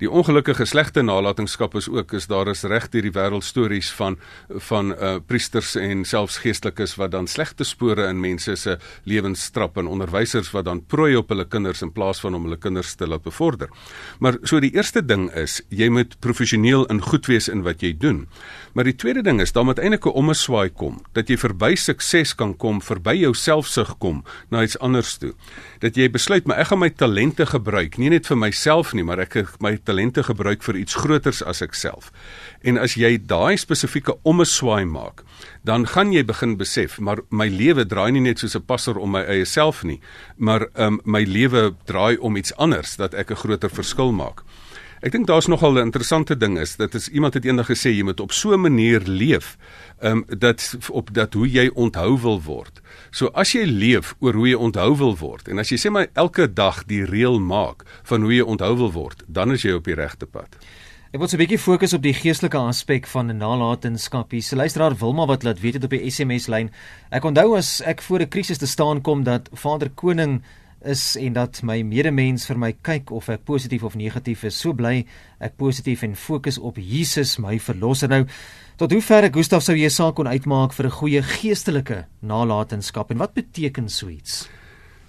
Die 0.00 0.10
ongelukkige 0.10 0.66
slegte 0.68 1.02
nalatenskap 1.02 1.76
is 1.78 1.88
ook 1.88 2.12
is 2.16 2.26
daar 2.28 2.50
is 2.52 2.64
reg 2.68 2.90
deur 2.92 3.06
die 3.06 3.14
wêreld 3.14 3.46
stories 3.46 3.90
van 3.96 4.18
van 4.68 4.92
uh 4.92 5.16
priesters 5.26 5.74
en 5.80 6.04
selfs 6.04 6.38
geestelikes 6.42 6.96
wat 7.00 7.14
dan 7.14 7.26
slegte 7.26 7.64
spore 7.64 8.08
in 8.10 8.20
mense 8.20 8.56
se 8.56 8.76
lewens 9.04 9.48
trap 9.50 9.78
en 9.80 9.86
onderwysers 9.86 10.50
wat 10.52 10.66
dan 10.68 10.82
prooi 10.84 11.16
op 11.16 11.32
hulle 11.32 11.46
kinders 11.48 11.82
in 11.82 11.92
plaas 11.92 12.20
van 12.20 12.34
om 12.34 12.44
hulle 12.48 12.58
kinders 12.60 12.94
te 12.94 13.06
laat 13.08 13.22
bevorder. 13.24 13.70
Maar 14.20 14.38
so 14.42 14.60
die 14.60 14.74
eerste 14.74 15.02
ding 15.04 15.30
is 15.34 15.60
jy 15.68 15.88
moet 15.88 16.18
professioneel 16.20 16.86
in 16.92 17.00
goed 17.00 17.26
wees 17.26 17.35
in 17.52 17.60
wat 17.62 17.84
jy 17.84 17.92
doen. 17.92 18.24
Maar 18.72 18.88
die 18.88 18.96
tweede 18.96 19.22
ding 19.22 19.40
is 19.44 19.52
dan 19.52 19.68
moet 19.68 19.78
eintlik 19.78 20.06
'n 20.06 20.16
ommeswaai 20.16 20.70
kom 20.72 21.00
dat 21.12 21.28
jy 21.28 21.36
verby 21.36 21.74
sukses 21.76 22.34
kan 22.34 22.56
kom, 22.56 22.80
verby 22.80 23.14
jou 23.20 23.34
selfsug 23.34 23.98
kom 23.98 24.24
na 24.50 24.62
iets 24.62 24.78
anders 24.78 25.18
toe. 25.18 25.34
Dat 25.80 25.96
jy 25.96 26.10
besluit 26.10 26.46
maar 26.46 26.58
ek 26.58 26.66
gaan 26.66 26.78
my 26.78 26.90
talente 26.90 27.46
gebruik, 27.46 27.98
nie 27.98 28.10
net 28.10 28.26
vir 28.26 28.36
myself 28.36 28.92
nie, 28.92 29.04
maar 29.04 29.18
ek 29.18 29.60
my 29.60 29.76
talente 29.76 30.22
gebruik 30.22 30.62
vir 30.62 30.76
iets 30.76 30.94
groters 30.94 31.42
as 31.42 31.62
ek 31.62 31.74
self. 31.74 32.12
En 32.62 32.78
as 32.78 32.94
jy 32.94 33.18
daai 33.18 33.56
spesifieke 33.56 34.16
ommeswaai 34.22 34.84
maak, 34.84 35.22
dan 35.66 35.86
gaan 35.86 36.12
jy 36.12 36.22
begin 36.24 36.56
besef, 36.56 37.00
maar 37.00 37.18
my 37.30 37.48
lewe 37.48 37.84
draai 37.84 38.12
nie 38.12 38.20
net 38.20 38.38
soos 38.38 38.56
'n 38.56 38.62
passer 38.62 38.98
om 38.98 39.10
my 39.10 39.22
eie 39.26 39.44
self 39.44 39.82
nie, 39.84 40.00
maar 40.36 40.66
um, 40.74 41.00
my 41.04 41.24
lewe 41.24 41.74
draai 41.86 42.16
om 42.18 42.36
iets 42.36 42.54
anders 42.56 42.96
dat 42.96 43.14
ek 43.14 43.30
'n 43.30 43.42
groter 43.42 43.70
verskil 43.70 44.12
maak. 44.12 44.45
Ek 45.04 45.12
dink 45.12 45.26
daar's 45.28 45.46
nogal 45.46 45.76
'n 45.76 45.92
interessante 45.92 46.36
ding 46.36 46.58
is 46.58 46.76
dat 46.76 46.94
is 46.94 47.08
iemand 47.08 47.34
het 47.34 47.44
eendag 47.44 47.68
gesê 47.68 47.92
jy 47.92 48.02
moet 48.02 48.20
op 48.20 48.32
so 48.32 48.54
'n 48.54 48.60
manier 48.60 49.02
leef, 49.04 49.56
ehm 50.00 50.24
um, 50.28 50.38
dat 50.38 50.76
op 50.90 51.12
dat 51.12 51.34
hoe 51.34 51.50
jy 51.50 51.70
onthou 51.74 52.20
wil 52.20 52.42
word. 52.42 52.80
So 53.10 53.26
as 53.26 53.52
jy 53.52 53.64
leef 53.64 54.14
oor 54.20 54.32
hoe 54.32 54.48
jy 54.48 54.54
onthou 54.54 54.96
wil 54.96 55.16
word 55.16 55.48
en 55.48 55.58
as 55.58 55.68
jy 55.68 55.76
sê 55.76 55.90
maar 55.90 56.06
elke 56.14 56.52
dag 56.52 56.84
die 56.84 57.04
reël 57.04 57.40
maak 57.40 57.84
van 58.02 58.22
hoe 58.22 58.34
jy 58.34 58.42
onthou 58.42 58.76
wil 58.76 58.92
word, 58.92 59.22
dan 59.26 59.52
is 59.52 59.62
jy 59.62 59.72
op 59.72 59.84
die 59.84 59.94
regte 59.94 60.26
pad. 60.26 60.56
Ek 61.12 61.20
wil 61.20 61.28
so 61.28 61.36
'n 61.36 61.44
bietjie 61.44 61.58
fokus 61.58 61.92
op 61.92 62.02
die 62.02 62.14
geestelike 62.14 62.58
aspek 62.58 63.06
van 63.06 63.36
nalatenskap. 63.36 64.30
Hier, 64.30 64.44
luisteraar 64.52 64.96
Wilma 64.96 65.26
wat 65.26 65.42
laat 65.42 65.60
weet 65.60 65.74
het 65.74 65.84
op 65.84 65.90
die 65.90 66.10
SMS 66.10 66.46
lyn. 66.46 66.70
Ek 67.10 67.24
onthou 67.24 67.56
as 67.56 67.80
ek 67.80 68.02
voor 68.02 68.20
'n 68.20 68.28
krisis 68.28 68.58
te 68.58 68.66
staan 68.66 69.02
kom 69.02 69.24
dat 69.24 69.48
Vader 69.52 69.90
Koning 69.90 70.42
is 70.86 71.16
en 71.20 71.32
dat 71.36 71.62
my 71.62 71.82
medemens 71.82 72.46
vir 72.46 72.58
my 72.58 72.72
kyk 72.82 73.10
of 73.10 73.28
ek 73.28 73.44
positief 73.44 73.84
of 73.84 73.96
negatief 73.98 74.44
is, 74.44 74.58
so 74.58 74.72
bly 74.72 75.04
ek 75.38 75.56
positief 75.56 76.02
en 76.02 76.16
fokus 76.16 76.58
op 76.58 76.78
Jesus, 76.80 77.38
my 77.38 77.58
verlosser. 77.58 78.08
Nou, 78.08 78.24
tot 78.76 78.92
hoe 78.92 79.02
ver 79.02 79.30
Gustaf 79.32 79.62
sou 79.62 79.76
jy 79.76 79.90
saak 79.90 80.16
kon 80.16 80.28
uitmaak 80.28 80.72
vir 80.72 80.86
'n 80.86 80.98
goeie 81.00 81.22
geestelike 81.22 82.06
nalatenskap 82.22 83.10
en 83.10 83.18
wat 83.18 83.34
beteken 83.34 83.88
so 83.88 84.08
iets? 84.08 84.48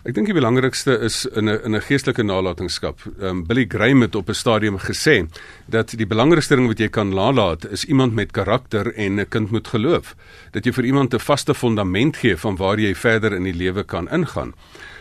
Ek 0.07 0.13
dink 0.15 0.29
die 0.29 0.35
belangrikste 0.37 0.93
is 1.03 1.25
in 1.35 1.49
'n 1.49 1.59
in 1.65 1.75
'n 1.75 1.81
geestelike 1.81 2.23
nalatenskap. 2.23 3.01
Um, 3.19 3.43
Billy 3.43 3.65
Graham 3.67 4.01
het 4.01 4.15
op 4.15 4.29
'n 4.29 4.33
stadium 4.33 4.77
gesê 4.79 5.27
dat 5.67 5.89
die 5.89 6.07
belangrikste 6.07 6.55
ding 6.55 6.67
wat 6.67 6.79
jy 6.79 6.87
kan 6.87 7.09
nalat 7.09 7.65
is 7.65 7.83
iemand 7.85 8.13
met 8.13 8.31
karakter 8.31 8.93
en 8.95 9.19
'n 9.19 9.27
kind 9.27 9.51
moet 9.51 9.67
geloof. 9.67 10.15
Dat 10.51 10.63
jy 10.65 10.71
vir 10.71 10.85
iemand 10.85 11.13
'n 11.13 11.19
vaste 11.19 11.53
fondament 11.53 12.17
gee 12.17 12.37
van 12.37 12.55
waar 12.55 12.79
jy 12.79 12.95
verder 12.95 13.33
in 13.33 13.43
die 13.43 13.53
lewe 13.53 13.83
kan 13.83 14.07
ingaan. 14.09 14.53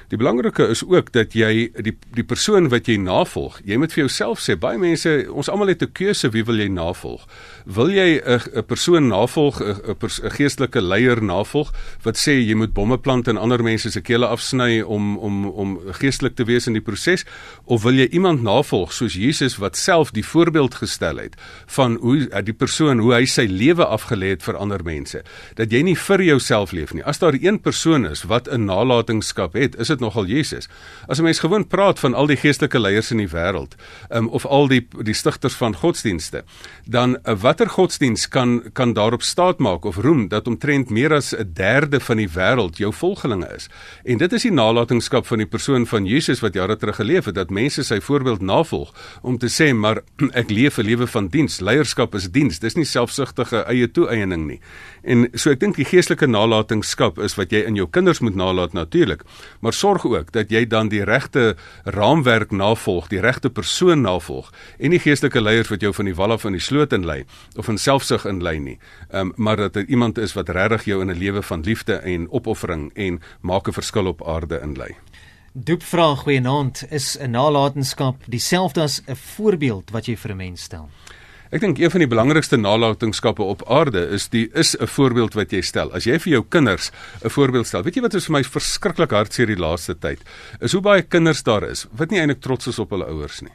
Die 0.08 0.18
belangrike 0.18 0.68
is 0.70 0.84
ook 0.86 1.10
dat 1.12 1.34
jy 1.34 1.66
die 1.82 1.96
die 2.14 2.24
persoon 2.24 2.68
wat 2.70 2.86
jy 2.86 2.94
navolg, 3.02 3.58
jy 3.66 3.74
moet 3.80 3.90
vir 3.90 4.04
jouself 4.04 4.38
sê, 4.38 4.54
baie 4.54 4.78
mense, 4.78 5.10
ons 5.34 5.48
almal 5.50 5.72
het 5.72 5.82
'n 5.82 5.92
keuse 5.92 6.30
wie 6.30 6.44
wil 6.44 6.60
jy 6.62 6.68
navolg? 6.68 7.26
Wil 7.66 7.90
jy 7.90 8.22
'n 8.22 8.40
'n 8.54 8.64
persoon 8.64 9.08
navolg, 9.08 9.60
'n 9.60 9.96
'n 9.98 10.30
geestelike 10.30 10.80
leier 10.80 11.22
navolg 11.22 11.72
wat 12.04 12.16
sê 12.16 12.38
jy 12.38 12.54
moet 12.54 12.72
bomme 12.72 12.98
plant 12.98 13.28
en 13.28 13.36
ander 13.36 13.62
mense 13.62 13.90
se 13.90 14.00
kele 14.00 14.26
afsny 14.26 14.80
om 14.80 15.18
om 15.18 15.46
om 15.46 15.78
geestelik 15.90 16.36
te 16.36 16.44
wees 16.44 16.66
in 16.66 16.72
die 16.72 16.82
proses 16.82 17.24
of 17.64 17.82
wil 17.82 17.94
jy 17.94 18.08
iemand 18.12 18.42
navolg 18.42 18.92
soos 18.92 19.14
Jesus 19.14 19.56
wat 19.56 19.76
self 19.76 20.12
die 20.12 20.24
voorbeeld 20.24 20.74
gestel 20.74 21.16
het 21.16 21.34
van 21.66 21.96
hoe 21.96 22.28
die 22.44 22.54
persoon 22.54 22.98
hoe 22.98 23.14
hy 23.14 23.24
sy 23.24 23.46
lewe 23.46 23.84
afgelê 23.84 24.28
het 24.28 24.42
vir 24.42 24.56
ander 24.56 24.84
mense? 24.84 25.22
Dat 25.54 25.72
jy 25.72 25.82
nie 25.82 25.96
vir 25.96 26.22
jouself 26.22 26.72
leef 26.72 26.94
nie. 26.94 27.04
As 27.04 27.18
daar 27.18 27.34
een 27.34 27.60
persoon 27.60 28.06
is 28.06 28.22
wat 28.22 28.48
'n 28.48 28.64
nalatenskap 28.64 29.54
het, 29.54 29.74
is 29.80 29.95
dit 29.96 30.04
nogal 30.04 30.28
Jesus. 30.28 30.68
As 31.08 31.18
'n 31.18 31.22
mens 31.22 31.38
gewoon 31.38 31.66
praat 31.66 31.98
van 31.98 32.14
al 32.14 32.26
die 32.26 32.36
geestelike 32.36 32.78
leiers 32.78 33.10
in 33.10 33.18
die 33.18 33.28
wêreld, 33.28 33.74
um, 34.10 34.28
of 34.28 34.46
al 34.46 34.68
die 34.68 34.86
die 35.02 35.14
stigters 35.14 35.54
van 35.54 35.74
godsdienste, 35.74 36.44
dan 36.84 37.16
uh, 37.16 37.34
watter 37.40 37.68
godsdiens 37.68 38.28
kan 38.28 38.62
kan 38.72 38.92
daarop 38.92 39.22
staat 39.22 39.58
maak 39.58 39.84
of 39.84 39.96
roem 39.96 40.28
dat 40.28 40.46
omtrent 40.46 40.90
meer 40.90 41.12
as 41.12 41.34
'n 41.34 41.50
derde 41.54 42.00
van 42.00 42.16
die 42.16 42.28
wêreld 42.28 42.76
jou 42.76 42.92
volgelinge 42.92 43.48
is. 43.54 43.68
En 44.04 44.18
dit 44.18 44.32
is 44.32 44.42
die 44.42 44.52
nalatenskap 44.52 45.26
van 45.26 45.38
die 45.38 45.46
persoon 45.46 45.86
van 45.86 46.06
Jesus 46.06 46.40
wat 46.40 46.54
jare 46.54 46.76
terug 46.76 46.96
geleef 46.96 47.24
het 47.24 47.34
dat 47.34 47.50
mense 47.50 47.82
sy 47.82 48.00
voorbeeld 48.00 48.40
navolg 48.40 48.92
om 49.22 49.38
te 49.38 49.48
sê 49.48 49.74
maar 49.74 50.02
ek 50.40 50.50
leef 50.50 50.78
'n 50.78 50.82
lewe 50.82 51.06
van 51.06 51.28
diens, 51.28 51.60
leierskap 51.60 52.14
is 52.14 52.30
diens. 52.30 52.58
Dis 52.58 52.74
nie 52.74 52.84
selfsugtige 52.84 53.64
eie 53.66 53.90
toeëning 53.90 54.46
nie. 54.46 54.60
En 55.02 55.28
so 55.34 55.50
ek 55.50 55.60
dink 55.60 55.76
die 55.76 55.86
geestelike 55.86 56.26
nalatenskap 56.26 57.18
is 57.18 57.36
wat 57.38 57.52
jy 57.54 57.62
in 57.68 57.76
jou 57.78 57.86
kinders 57.90 58.20
moet 58.20 58.34
nalat 58.34 58.72
natuurlik, 58.72 59.22
maar 59.60 59.72
sorg 59.86 60.06
ook 60.06 60.32
dat 60.34 60.50
jy 60.50 60.64
dan 60.66 60.90
die 60.90 61.04
regte 61.06 61.54
raamwerk 61.84 62.50
navolg, 62.50 63.06
die 63.12 63.20
regte 63.22 63.50
persoon 63.50 64.02
navolg 64.02 64.50
en 64.78 64.90
nie 64.90 65.02
geestelike 65.02 65.40
leiers 65.40 65.70
wat 65.70 65.84
jou 65.84 65.92
van 65.94 66.10
die 66.10 66.16
wal 66.18 66.34
af 66.34 66.46
in 66.48 66.56
die 66.56 66.64
sloot 66.64 66.94
inlei 66.96 67.22
of 67.60 67.70
in 67.70 67.78
selfsug 67.78 68.26
inlei 68.26 68.58
nie. 68.58 68.78
Ehm 69.10 69.30
um, 69.30 69.32
maar 69.36 69.56
dat 69.56 69.74
dit 69.74 69.88
iemand 69.94 70.18
is 70.18 70.34
wat 70.34 70.48
regtig 70.48 70.88
jou 70.90 71.00
in 71.02 71.10
'n 71.10 71.18
lewe 71.18 71.42
van 71.42 71.62
liefde 71.62 71.94
en 71.94 72.30
opoffering 72.30 72.90
en 72.94 73.20
maak 73.40 73.68
'n 73.68 73.78
verskil 73.78 74.06
op 74.06 74.26
aarde 74.26 74.60
inlei. 74.62 74.96
Doep 75.52 75.82
vraag 75.82 76.18
goeienaand 76.18 76.84
is 76.90 77.18
'n 77.18 77.30
nalatenskap 77.30 78.16
dieselfde 78.26 78.80
as 78.80 79.02
'n 79.06 79.14
voorbeeld 79.14 79.90
wat 79.90 80.06
jy 80.06 80.16
vir 80.16 80.30
'n 80.30 80.36
mens 80.36 80.62
stel. 80.62 80.88
Ek 81.54 81.62
dink 81.62 81.78
een 81.78 81.92
van 81.94 82.02
die 82.02 82.08
belangrikste 82.10 82.58
nalatenskappe 82.58 83.44
op 83.46 83.60
aarde 83.70 84.00
is 84.16 84.26
die 84.32 84.48
is 84.54 84.74
'n 84.74 84.86
voorbeeld 84.86 85.34
wat 85.34 85.52
jy 85.52 85.60
stel. 85.62 85.92
As 85.92 86.04
jy 86.04 86.18
vir 86.18 86.32
jou 86.32 86.44
kinders 86.48 86.90
'n 87.22 87.30
voorbeeld 87.30 87.66
stel. 87.66 87.82
Weet 87.82 87.94
jy 87.94 88.02
wat 88.02 88.14
is 88.14 88.26
vir 88.26 88.32
my 88.32 88.42
verskriklik 88.42 89.10
hartseer 89.10 89.46
die 89.46 89.56
laaste 89.56 89.94
tyd? 89.94 90.18
Is 90.60 90.72
hoe 90.72 90.80
baie 90.80 91.02
kinders 91.02 91.42
daar 91.42 91.62
is 91.62 91.86
wat 91.92 92.10
nie 92.10 92.18
eintlik 92.18 92.40
trots 92.40 92.66
is 92.66 92.78
op 92.78 92.90
hulle 92.90 93.06
ouers 93.06 93.42
nie. 93.42 93.52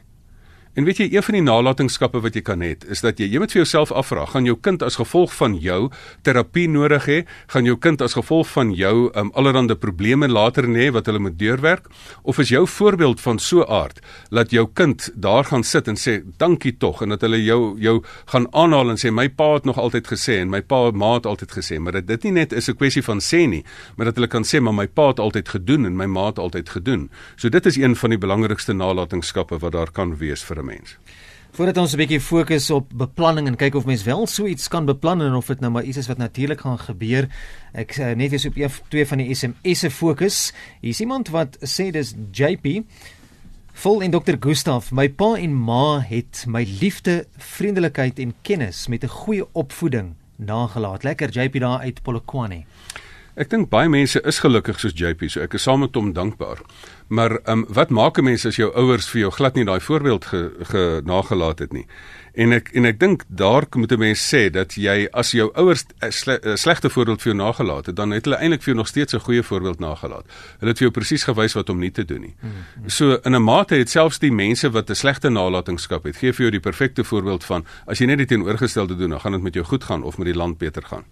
En 0.72 0.86
weet 0.88 1.02
jy, 1.02 1.06
een 1.12 1.20
van 1.20 1.36
die 1.36 1.42
nalatenskappe 1.44 2.20
wat 2.24 2.32
jy 2.32 2.40
kan 2.46 2.62
hê, 2.64 2.70
is 2.88 3.02
dat 3.04 3.18
jy 3.20 3.26
jy 3.28 3.40
moet 3.42 3.52
vir 3.52 3.58
jouself 3.60 3.90
afvra, 3.92 4.22
gaan 4.30 4.46
jou 4.48 4.54
kind 4.56 4.80
as 4.80 4.94
gevolg 4.96 5.34
van 5.36 5.58
jou 5.60 5.90
terapie 6.24 6.64
nodig 6.64 7.04
hê? 7.10 7.16
Gaan 7.52 7.66
jou 7.68 7.74
kind 7.76 8.00
as 8.00 8.16
gevolg 8.16 8.48
van 8.54 8.70
jou 8.72 9.10
um, 9.12 9.28
allerlei 9.36 9.76
probleme 9.76 10.30
later 10.32 10.64
hê 10.72 10.86
wat 10.96 11.10
hulle 11.10 11.20
moet 11.20 11.36
deurwerk? 11.36 11.90
Of 12.24 12.40
is 12.40 12.54
jou 12.54 12.62
voorbeeld 12.64 13.20
van 13.20 13.36
so 13.36 13.66
aard 13.68 14.00
dat 14.30 14.54
jou 14.56 14.64
kind 14.72 15.10
daar 15.12 15.44
gaan 15.44 15.60
sit 15.62 15.90
en 15.92 16.00
sê 16.00 16.22
dankie 16.40 16.72
tog 16.80 17.02
en 17.04 17.12
dat 17.12 17.20
hulle 17.20 17.42
jou 17.44 17.76
jou 17.76 17.98
gaan 18.32 18.48
aanhaal 18.56 18.94
en 18.94 19.02
sê 19.02 19.12
my 19.12 19.28
pa 19.28 19.50
het 19.58 19.68
nog 19.68 19.76
altyd 19.76 20.08
gesê 20.08 20.38
en 20.40 20.48
my 20.48 20.62
pa 20.64 20.88
ma 20.96 21.12
het 21.18 21.28
altyd 21.28 21.52
gesê, 21.52 21.82
maar 21.84 22.00
dit 22.00 22.08
dit 22.14 22.24
nie 22.30 22.32
net 22.40 22.56
is 22.56 22.70
'n 22.70 22.76
kwessie 22.80 23.04
van 23.04 23.20
sê 23.20 23.44
nie, 23.46 23.64
maar 23.96 24.06
dat 24.06 24.16
hulle 24.16 24.28
kan 24.28 24.42
sê 24.42 24.60
maar 24.60 24.72
my 24.72 24.86
pa 24.86 25.08
het 25.08 25.20
altyd 25.20 25.48
gedoen 25.48 25.84
en 25.84 25.96
my 25.96 26.06
ma 26.06 26.26
het 26.32 26.38
altyd 26.38 26.68
gedoen. 26.68 27.10
So 27.36 27.50
dit 27.50 27.66
is 27.66 27.76
een 27.76 27.94
van 27.96 28.10
die 28.10 28.18
belangrikste 28.18 28.72
nalatenskappe 28.72 29.58
wat 29.58 29.72
daar 29.72 29.92
kan 29.92 30.16
wees 30.16 30.42
vir 30.42 30.61
'n 30.62 30.66
mens. 30.66 30.98
Voordat 31.52 31.76
ons 31.76 31.92
'n 31.92 31.96
bietjie 31.96 32.20
fokus 32.20 32.70
op 32.70 32.88
beplanning 32.94 33.46
en 33.46 33.56
kyk 33.56 33.74
of 33.74 33.84
mens 33.84 34.02
wel 34.02 34.26
so 34.26 34.46
iets 34.46 34.68
kan 34.68 34.84
beplan 34.84 35.22
en 35.22 35.34
of 35.34 35.46
dit 35.46 35.60
nou 35.60 35.72
maar 35.72 35.84
iets 35.84 35.96
is 35.96 36.06
wat 36.06 36.16
natuurlik 36.16 36.60
gaan 36.60 36.78
gebeur. 36.78 37.28
Ek 37.72 37.96
uh, 37.96 38.12
net 38.12 38.30
weer 38.30 38.46
op 38.46 38.56
een, 38.56 38.70
twee 38.88 39.06
van 39.06 39.18
die 39.18 39.34
SMS'e 39.34 39.90
fokus. 39.90 40.52
Hier 40.80 40.90
is 40.90 41.00
iemand 41.00 41.28
wat 41.28 41.58
sê 41.60 41.90
dis 41.90 42.14
JP 42.32 42.84
Vol 43.72 44.02
en 44.02 44.10
Dr. 44.10 44.36
Gustaf, 44.40 44.90
my 44.92 45.08
pa 45.08 45.32
en 45.40 45.54
ma 45.56 46.00
het 46.04 46.44
my 46.46 46.60
liefde, 46.80 47.26
vriendelikheid 47.36 48.18
en 48.18 48.34
kennis 48.42 48.86
met 48.86 49.04
'n 49.04 49.08
goeie 49.08 49.46
opvoeding 49.52 50.14
nagelaat. 50.36 51.02
Lekker 51.02 51.30
JP 51.30 51.60
daar 51.60 51.78
uit 51.78 52.02
Polokwane. 52.02 52.64
Ek 53.32 53.48
dink 53.48 53.70
baie 53.72 53.88
mense 53.88 54.20
is 54.28 54.42
gelukkig 54.44 54.76
soos 54.76 54.92
JP, 54.92 55.22
so 55.32 55.40
ek 55.40 55.54
is 55.56 55.64
saam 55.64 55.80
met 55.80 55.94
hom 55.96 56.10
dankbaar. 56.12 56.58
Maar 57.08 57.38
ehm 57.38 57.62
um, 57.62 57.64
wat 57.68 57.88
maak 57.88 58.18
'n 58.18 58.24
mens 58.24 58.44
as 58.46 58.56
jou 58.56 58.68
ouers 58.76 59.08
vir 59.08 59.20
jou 59.20 59.30
glad 59.30 59.54
nie 59.54 59.64
daai 59.64 59.80
voorbeeld 59.80 60.24
ge, 60.24 60.50
ge 60.62 61.00
nagelaat 61.04 61.58
het 61.58 61.72
nie? 61.72 61.86
En 62.34 62.52
ek 62.52 62.68
en 62.74 62.84
ek 62.84 63.00
dink 63.00 63.24
daar 63.28 63.64
moet 63.72 63.92
'n 63.92 63.98
mens 63.98 64.20
sê 64.34 64.50
dat 64.50 64.74
jy 64.74 65.08
as 65.12 65.32
jou 65.32 65.50
ouers 65.54 65.84
'n 66.02 66.12
sle, 66.12 66.56
slegte 66.56 66.90
voorbeeld 66.90 67.22
vir 67.22 67.32
jou 67.32 67.44
nagelaat 67.44 67.86
het, 67.86 67.96
dan 67.96 68.10
het 68.10 68.24
hulle 68.24 68.36
eintlik 68.36 68.62
vir 68.62 68.74
jou 68.74 68.76
nog 68.76 68.88
steeds 68.88 69.14
'n 69.14 69.20
goeie 69.20 69.42
voorbeeld 69.42 69.80
nagelaat. 69.80 70.24
Hulle 70.58 70.70
het 70.70 70.78
vir 70.78 70.88
jou 70.88 70.90
presies 70.90 71.24
gewys 71.24 71.54
wat 71.54 71.70
om 71.70 71.78
nie 71.78 71.90
te 71.90 72.04
doen 72.04 72.20
nie. 72.20 72.34
Mm 72.40 72.50
-hmm. 72.50 72.88
So 72.88 73.18
in 73.24 73.34
'n 73.34 73.42
mate 73.42 73.74
het 73.74 73.90
selfs 73.90 74.18
die 74.18 74.32
mense 74.32 74.70
wat 74.70 74.90
'n 74.90 74.94
slegte 74.94 75.30
nalatenskap 75.30 76.04
het, 76.04 76.16
gee 76.16 76.32
vir 76.32 76.40
jou 76.40 76.50
die 76.50 76.60
perfekte 76.70 77.04
voorbeeld 77.04 77.44
van 77.44 77.64
as 77.86 77.98
jy 77.98 78.06
net 78.06 78.18
die 78.18 78.26
teenoorgestelde 78.26 78.96
doen, 78.96 79.10
dan 79.10 79.20
gaan 79.20 79.32
dit 79.32 79.42
met 79.42 79.54
jou 79.54 79.64
goed 79.64 79.84
gaan 79.84 80.02
of 80.02 80.18
met 80.18 80.26
die 80.26 80.36
land 80.36 80.58
beter 80.58 80.82
gaan. 80.82 81.04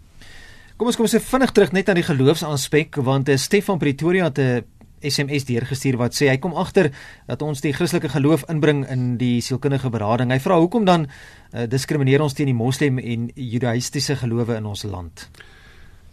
Kom 0.81 0.89
ons 0.89 0.97
kom 0.97 1.05
ons 1.05 1.29
vinnig 1.29 1.51
terug 1.53 1.75
net 1.77 1.91
aan 1.93 1.99
die 1.99 2.07
geloofsaspek 2.07 2.97
want 3.05 3.29
uh, 3.29 3.35
Stefan 3.37 3.77
Pretoria 3.77 4.31
het 4.31 4.39
'n 4.41 4.65
SMS 5.05 5.45
deurgestuur 5.45 5.99
wat 6.01 6.17
sê 6.17 6.31
hy 6.33 6.39
kom 6.41 6.55
agter 6.57 6.89
dat 7.27 7.43
ons 7.43 7.61
die 7.61 7.75
Christelike 7.77 8.09
geloof 8.09 8.49
inbring 8.49 8.89
in 8.89 9.19
die 9.19 9.43
sielkundige 9.43 9.91
berading. 9.91 10.33
Hy 10.33 10.41
vra 10.41 10.57
hoekom 10.57 10.85
dan 10.85 11.05
uh, 11.05 11.69
diskrimineer 11.69 12.23
ons 12.23 12.33
teen 12.33 12.47
die 12.47 12.57
moslem 12.57 12.99
en 12.99 13.29
judaïstiese 13.35 14.17
gelowe 14.17 14.57
in 14.57 14.65
ons 14.65 14.83
land? 14.83 15.29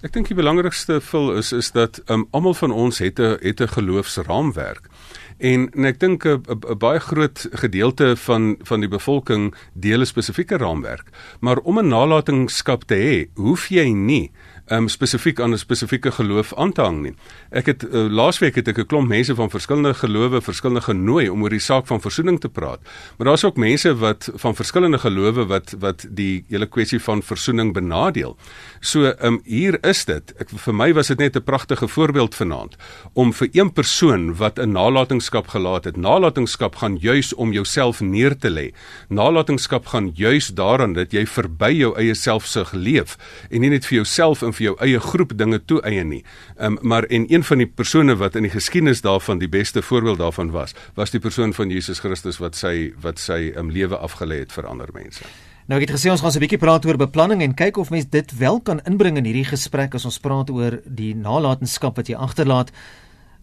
Ek 0.04 0.14
dink 0.14 0.28
die 0.28 0.36
belangrikste 0.38 1.00
vul 1.02 1.32
is 1.40 1.54
is 1.56 1.72
dat 1.72 2.02
um, 2.12 2.28
almal 2.32 2.54
van 2.54 2.72
ons 2.72 3.00
het 3.00 3.20
'n 3.20 3.40
het 3.42 3.62
'n 3.62 3.68
geloofsraamwerk. 3.68 4.90
En, 5.38 5.70
en 5.74 5.86
ek 5.86 6.00
dink 6.00 6.26
'n 6.26 6.78
baie 6.78 7.00
groot 7.00 7.48
gedeelte 7.52 8.16
van 8.18 8.58
van 8.62 8.80
die 8.80 8.90
bevolking 8.90 9.56
deel 9.74 10.02
'n 10.02 10.06
spesifieke 10.06 10.58
raamwerk. 10.58 11.10
Maar 11.40 11.58
om 11.58 11.80
'n 11.80 11.88
nalatenskap 11.88 12.84
te 12.84 12.96
hê, 12.96 13.42
hoef 13.42 13.70
jy 13.70 13.90
nie 13.90 14.32
um, 14.70 14.88
spesifiek 14.88 15.40
aan 15.40 15.54
'n 15.54 15.58
spesifieke 15.58 16.12
geloof 16.12 16.54
aan 16.54 16.72
te 16.72 16.82
hang 16.82 17.02
nie. 17.02 17.16
Ek 17.50 17.66
het 17.66 17.84
uh, 17.84 18.10
laasweek 18.10 18.56
het 18.56 18.68
ek 18.68 18.78
'n 18.78 18.86
klomp 18.86 19.08
mense 19.08 19.36
van 19.36 19.50
verskillende 19.50 19.94
gelowe, 19.94 20.42
verskillende 20.42 20.82
genooi 20.82 21.30
om 21.30 21.44
oor 21.44 21.50
die 21.50 21.60
saak 21.60 21.88
van 21.88 22.02
versoening 22.02 22.40
te 22.40 22.50
praat. 22.50 22.80
Maar 23.18 23.28
daar's 23.28 23.44
ook 23.44 23.58
mense 23.58 23.96
wat 23.96 24.30
van 24.36 24.56
verskillende 24.56 24.98
gelowe 24.98 25.46
wat 25.46 25.76
wat 25.80 26.06
die 26.10 26.46
hele 26.50 26.66
kwessie 26.66 27.02
van 27.02 27.22
versoening 27.22 27.74
benadeel. 27.74 28.38
So, 28.80 29.14
um, 29.22 29.42
hier 29.44 29.78
is 29.86 30.06
dit. 30.06 30.34
Ek 30.40 30.50
vir 30.50 30.74
my 30.74 30.94
was 30.94 31.08
dit 31.08 31.18
net 31.18 31.36
'n 31.36 31.44
pragtige 31.44 31.88
voorbeeld 31.88 32.36
vanaand 32.36 32.76
om 33.14 33.34
vir 33.34 33.50
een 33.52 33.74
persoon 33.74 34.36
wat 34.36 34.60
'n 34.60 34.72
nalatenskap 34.72 35.48
gelaat 35.48 35.84
het. 35.84 35.98
Nalatenskap 35.98 36.76
gaan 36.76 36.98
juis 36.98 37.34
om 37.34 37.52
jouself 37.52 38.02
neer 38.02 38.38
te 38.38 38.50
lê. 38.50 38.74
Nalatenskap 39.10 39.86
gaan 39.86 40.12
juis 40.14 40.48
daaraan 40.48 40.94
dat 40.94 41.12
jy 41.12 41.26
verby 41.26 41.72
jou 41.72 41.96
eie 41.98 42.14
selfsug 42.14 42.72
leef 42.74 43.18
en 43.50 43.62
nie 43.62 43.70
net 43.70 43.86
vir 43.86 43.96
jouself 43.96 44.42
en 44.42 44.54
vir 44.58 44.66
jou 44.70 44.76
eie 44.84 45.00
groep 45.00 45.36
dinge 45.38 45.60
toeëien 45.66 46.10
nie. 46.10 46.24
Um, 46.58 46.78
maar 46.82 47.08
en 47.10 47.28
een 47.32 47.44
van 47.44 47.64
die 47.64 47.70
persone 47.70 48.16
wat 48.20 48.36
in 48.36 48.48
die 48.48 48.54
geskiedenis 48.54 49.02
daarvan 49.06 49.40
die 49.40 49.50
beste 49.50 49.82
voorbeeld 49.82 50.18
daarvan 50.18 50.52
was, 50.52 50.76
was 50.96 51.14
die 51.14 51.22
persoon 51.24 51.54
van 51.54 51.70
Jesus 51.74 52.00
Christus 52.04 52.42
wat 52.44 52.56
sy 52.56 52.94
wat 53.02 53.20
sy 53.20 53.54
um, 53.56 53.72
lewe 53.72 53.98
afgelê 53.98 54.42
het 54.46 54.52
vir 54.52 54.68
ander 54.68 54.92
mense. 54.94 55.26
Nou 55.68 55.82
ek 55.82 55.90
het 55.90 55.98
gesê 55.98 56.12
ons 56.12 56.22
gaan 56.24 56.32
'n 56.32 56.40
bietjie 56.40 56.64
praat 56.64 56.86
oor 56.86 56.98
beplanning 56.98 57.42
en 57.44 57.54
kyk 57.54 57.78
of 57.78 57.90
mens 57.90 58.06
dit 58.10 58.38
wel 58.38 58.62
kan 58.62 58.80
inbring 58.86 59.18
in 59.18 59.26
hierdie 59.26 59.50
gesprek 59.50 59.96
as 59.96 60.06
ons 60.06 60.20
praat 60.20 60.50
oor 60.50 60.80
die 60.86 61.14
nalatenskap 61.14 61.98
wat 61.98 62.08
jy 62.08 62.16
agterlaat. 62.16 62.72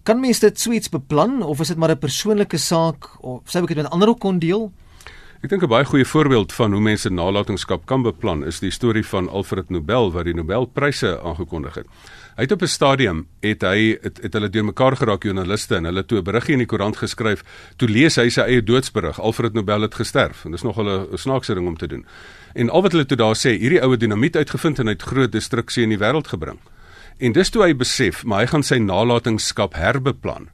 Kan 0.04 0.20
mens 0.20 0.40
dit 0.40 0.60
suits 0.60 0.88
beplan 0.88 1.42
of 1.42 1.60
is 1.60 1.68
dit 1.68 1.76
maar 1.76 1.90
'n 1.90 1.98
persoonlike 1.98 2.58
saak 2.58 3.22
of 3.22 3.42
sou 3.44 3.62
ek 3.62 3.68
dit 3.68 3.76
met 3.76 3.90
ander 3.90 4.08
ook 4.08 4.20
kon 4.20 4.38
deel? 4.38 4.72
Ek 5.44 5.50
dink 5.50 5.62
'n 5.62 5.68
baie 5.68 5.84
goeie 5.84 6.06
voorbeeld 6.08 6.52
van 6.56 6.72
hoe 6.72 6.80
mense 6.80 7.10
nalatenskap 7.12 7.84
kan 7.84 8.02
beplan 8.02 8.46
is 8.48 8.60
die 8.60 8.70
storie 8.70 9.04
van 9.04 9.28
Alfred 9.28 9.68
Nobel 9.68 10.10
wat 10.12 10.24
die 10.24 10.32
Nobelpryse 10.32 11.20
aangekondig 11.20 11.74
het. 11.74 11.86
Hy 12.36 12.42
het 12.42 12.52
op 12.52 12.62
'n 12.62 12.66
stadium 12.66 13.26
het 13.42 13.60
hy 13.60 13.98
het, 14.02 14.22
het 14.22 14.32
hulle 14.32 14.48
deurmekaar 14.48 14.96
geraak 14.96 15.22
joernaliste 15.22 15.76
en 15.76 15.84
hulle 15.84 16.06
toe 16.06 16.18
'n 16.18 16.24
berigie 16.24 16.52
in 16.52 16.58
die 16.58 16.66
koerant 16.66 16.96
geskryf. 16.96 17.44
Toe 17.76 17.88
lees 17.88 18.16
hy 18.16 18.28
sy 18.30 18.40
eie 18.40 18.62
doodsberig. 18.62 19.20
Alfred 19.20 19.52
Nobel 19.52 19.82
het 19.82 19.94
gesterf 19.94 20.44
en 20.44 20.50
dis 20.50 20.62
nog 20.62 20.78
'n 20.78 21.18
snaakse 21.18 21.54
ding 21.54 21.66
om 21.66 21.76
te 21.76 21.88
doen. 21.88 22.06
En 22.54 22.70
al 22.70 22.82
wat 22.82 22.92
hulle 22.92 23.06
toe 23.06 23.16
daar 23.16 23.36
sê, 23.36 23.58
hierdie 23.58 23.82
oue 23.82 23.96
dinamiet 23.96 24.36
uitgevind 24.36 24.78
en 24.78 24.86
hy 24.86 24.92
het 24.92 25.02
groot 25.02 25.32
destruksie 25.32 25.82
in 25.82 25.90
die 25.90 25.98
wêreld 25.98 26.28
gebring. 26.28 26.58
En 27.18 27.32
dis 27.32 27.50
toe 27.50 27.62
hy 27.62 27.76
besef, 27.76 28.24
maar 28.24 28.40
hy 28.40 28.46
gaan 28.46 28.62
sy 28.62 28.78
nalatenskap 28.78 29.74
herbeplan 29.74 30.48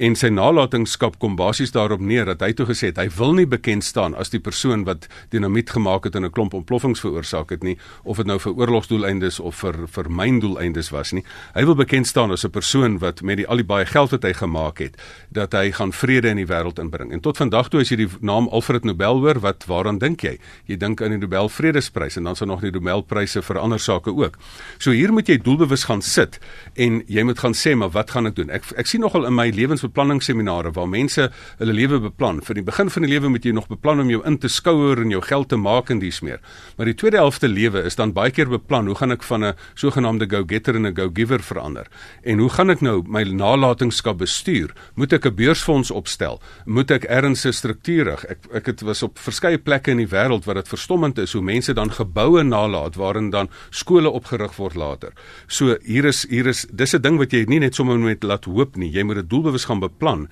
en 0.00 0.14
sy 0.16 0.30
nalatenskap 0.32 1.18
kom 1.20 1.34
basies 1.36 1.74
daarop 1.76 2.00
neer 2.00 2.24
dat 2.24 2.40
hy 2.40 2.54
toe 2.56 2.66
gesê 2.70 2.88
het 2.88 2.98
hy 3.02 3.08
wil 3.18 3.34
nie 3.36 3.46
bekend 3.48 3.84
staan 3.84 4.14
as 4.16 4.32
die 4.32 4.40
persoon 4.40 4.86
wat 4.88 5.06
dinamiet 5.34 5.70
gemaak 5.76 6.08
het 6.08 6.16
en 6.16 6.24
'n 6.24 6.32
klomp 6.32 6.54
ontploffings 6.54 7.00
veroorsaak 7.04 7.50
het 7.50 7.62
nie 7.62 7.76
of 8.04 8.16
dit 8.16 8.26
nou 8.26 8.38
vir 8.38 8.52
oorlogsdoeleindes 8.52 9.40
of 9.40 9.54
vir 9.60 9.86
vir 9.86 10.10
myndoeleindes 10.10 10.90
was 10.90 11.12
nie. 11.12 11.24
Hy 11.54 11.64
wil 11.64 11.74
bekend 11.74 12.06
staan 12.06 12.30
as 12.30 12.44
'n 12.44 12.50
persoon 12.50 12.98
wat 12.98 13.22
met 13.22 13.36
die 13.36 13.46
al 13.46 13.56
die 13.56 13.64
baie 13.64 13.86
geld 13.86 14.10
wat 14.10 14.22
hy 14.22 14.32
gemaak 14.32 14.78
het 14.78 14.96
dat 15.30 15.52
hy 15.52 15.70
gaan 15.70 15.92
vrede 15.92 16.28
in 16.28 16.36
die 16.36 16.46
wêreld 16.46 16.78
inbring. 16.78 17.12
En 17.12 17.20
tot 17.20 17.36
vandag 17.36 17.68
toe 17.68 17.80
as 17.80 17.90
jy 17.90 17.96
die 17.96 18.08
naam 18.20 18.48
Alfred 18.48 18.84
Nobel 18.84 19.20
hoor 19.20 19.40
wat 19.40 19.64
waaraan 19.66 19.98
dink 19.98 20.22
jy? 20.22 20.38
Jy 20.66 20.76
dink 20.76 21.02
aan 21.02 21.10
die 21.10 21.18
Nobel 21.18 21.48
Vredesprys 21.48 22.16
en 22.16 22.24
dan 22.24 22.36
sal 22.36 22.46
nog 22.46 22.60
die 22.60 22.70
Nobelpryse 22.70 23.42
vir 23.42 23.58
ander 23.58 23.78
sake 23.78 24.10
ook. 24.10 24.38
So 24.78 24.90
hier 24.90 25.12
moet 25.12 25.28
jy 25.28 25.38
doelbewus 25.38 25.84
gaan 25.84 26.02
sit 26.02 26.38
en 26.74 27.02
jy 27.06 27.22
moet 27.22 27.38
gaan 27.38 27.54
sê 27.54 27.76
maar 27.76 27.90
wat 27.90 28.10
gaan 28.10 28.26
ek 28.26 28.36
doen? 28.36 28.50
Ek 28.50 28.64
ek 28.76 28.86
sien 28.86 29.00
nogal 29.00 29.26
in 29.26 29.34
my 29.34 29.50
lewens 29.50 29.82
beplanningsseminare 29.90 30.72
waar 30.76 30.88
mense 30.88 31.28
hulle 31.58 31.74
lewe 31.74 32.00
beplan. 32.06 32.40
Vir 32.46 32.60
die 32.60 32.66
begin 32.66 32.90
van 32.90 33.06
die 33.06 33.10
lewe 33.10 33.30
moet 33.32 33.46
jy 33.46 33.52
nog 33.56 33.68
beplan 33.70 34.00
om 34.04 34.10
jou 34.12 34.22
in 34.26 34.38
te 34.38 34.48
skouer 34.48 35.02
en 35.02 35.10
jou 35.10 35.20
geld 35.24 35.50
te 35.50 35.58
maak 35.58 35.90
en 35.90 36.00
dies 36.02 36.20
meer. 36.24 36.40
Maar 36.76 36.90
die 36.90 36.96
tweede 36.98 37.20
helfte 37.20 37.50
lewe 37.50 37.82
is 37.86 37.98
dan 37.98 38.14
baie 38.16 38.32
keer 38.34 38.50
beplan, 38.50 38.88
hoe 38.90 38.96
gaan 38.96 39.12
ek 39.12 39.26
van 39.26 39.44
'n 39.44 39.54
sogenaamde 39.74 40.26
go-getter 40.30 40.76
en 40.76 40.86
'n 40.86 40.94
go-giver 40.94 41.42
verander? 41.42 41.86
En 42.24 42.38
hoe 42.38 42.50
gaan 42.50 42.70
ek 42.70 42.80
nou 42.80 43.02
my 43.06 43.22
nalatenskap 43.22 44.18
bestuur? 44.18 44.72
Moet 44.94 45.12
ek 45.12 45.26
'n 45.26 45.34
beursfonds 45.34 45.90
opstel? 45.90 46.40
Moet 46.66 46.90
ek 46.90 47.04
erns 47.04 47.46
struktuurig? 47.50 48.24
Ek 48.26 48.38
ek 48.52 48.66
het 48.66 48.80
was 48.80 49.02
op 49.02 49.18
verskeie 49.18 49.58
plekke 49.58 49.90
in 49.90 49.96
die 49.96 50.08
wêreld 50.08 50.44
waar 50.44 50.54
dit 50.54 50.68
verstommend 50.68 51.18
is 51.18 51.32
hoe 51.32 51.42
mense 51.42 51.72
dan 51.72 51.90
geboue 51.90 52.42
nalat 52.42 52.96
waarin 52.96 53.30
dan 53.30 53.48
skole 53.70 54.10
opgerig 54.10 54.56
word 54.56 54.74
later. 54.74 55.12
So 55.48 55.76
hier 55.84 56.04
is 56.04 56.26
hier 56.28 56.46
is 56.46 56.66
dis 56.72 56.94
'n 56.94 57.02
ding 57.02 57.18
wat 57.18 57.32
jy 57.32 57.44
nie 57.48 57.58
net 57.58 57.74
sommer 57.74 57.98
met 57.98 58.22
laat 58.22 58.44
hoop 58.44 58.76
nie. 58.76 58.90
Jy 58.90 59.02
moet 59.02 59.16
dit 59.16 59.30
doelbewus 59.30 59.64
gaan 59.64 59.79
beplan 59.80 60.28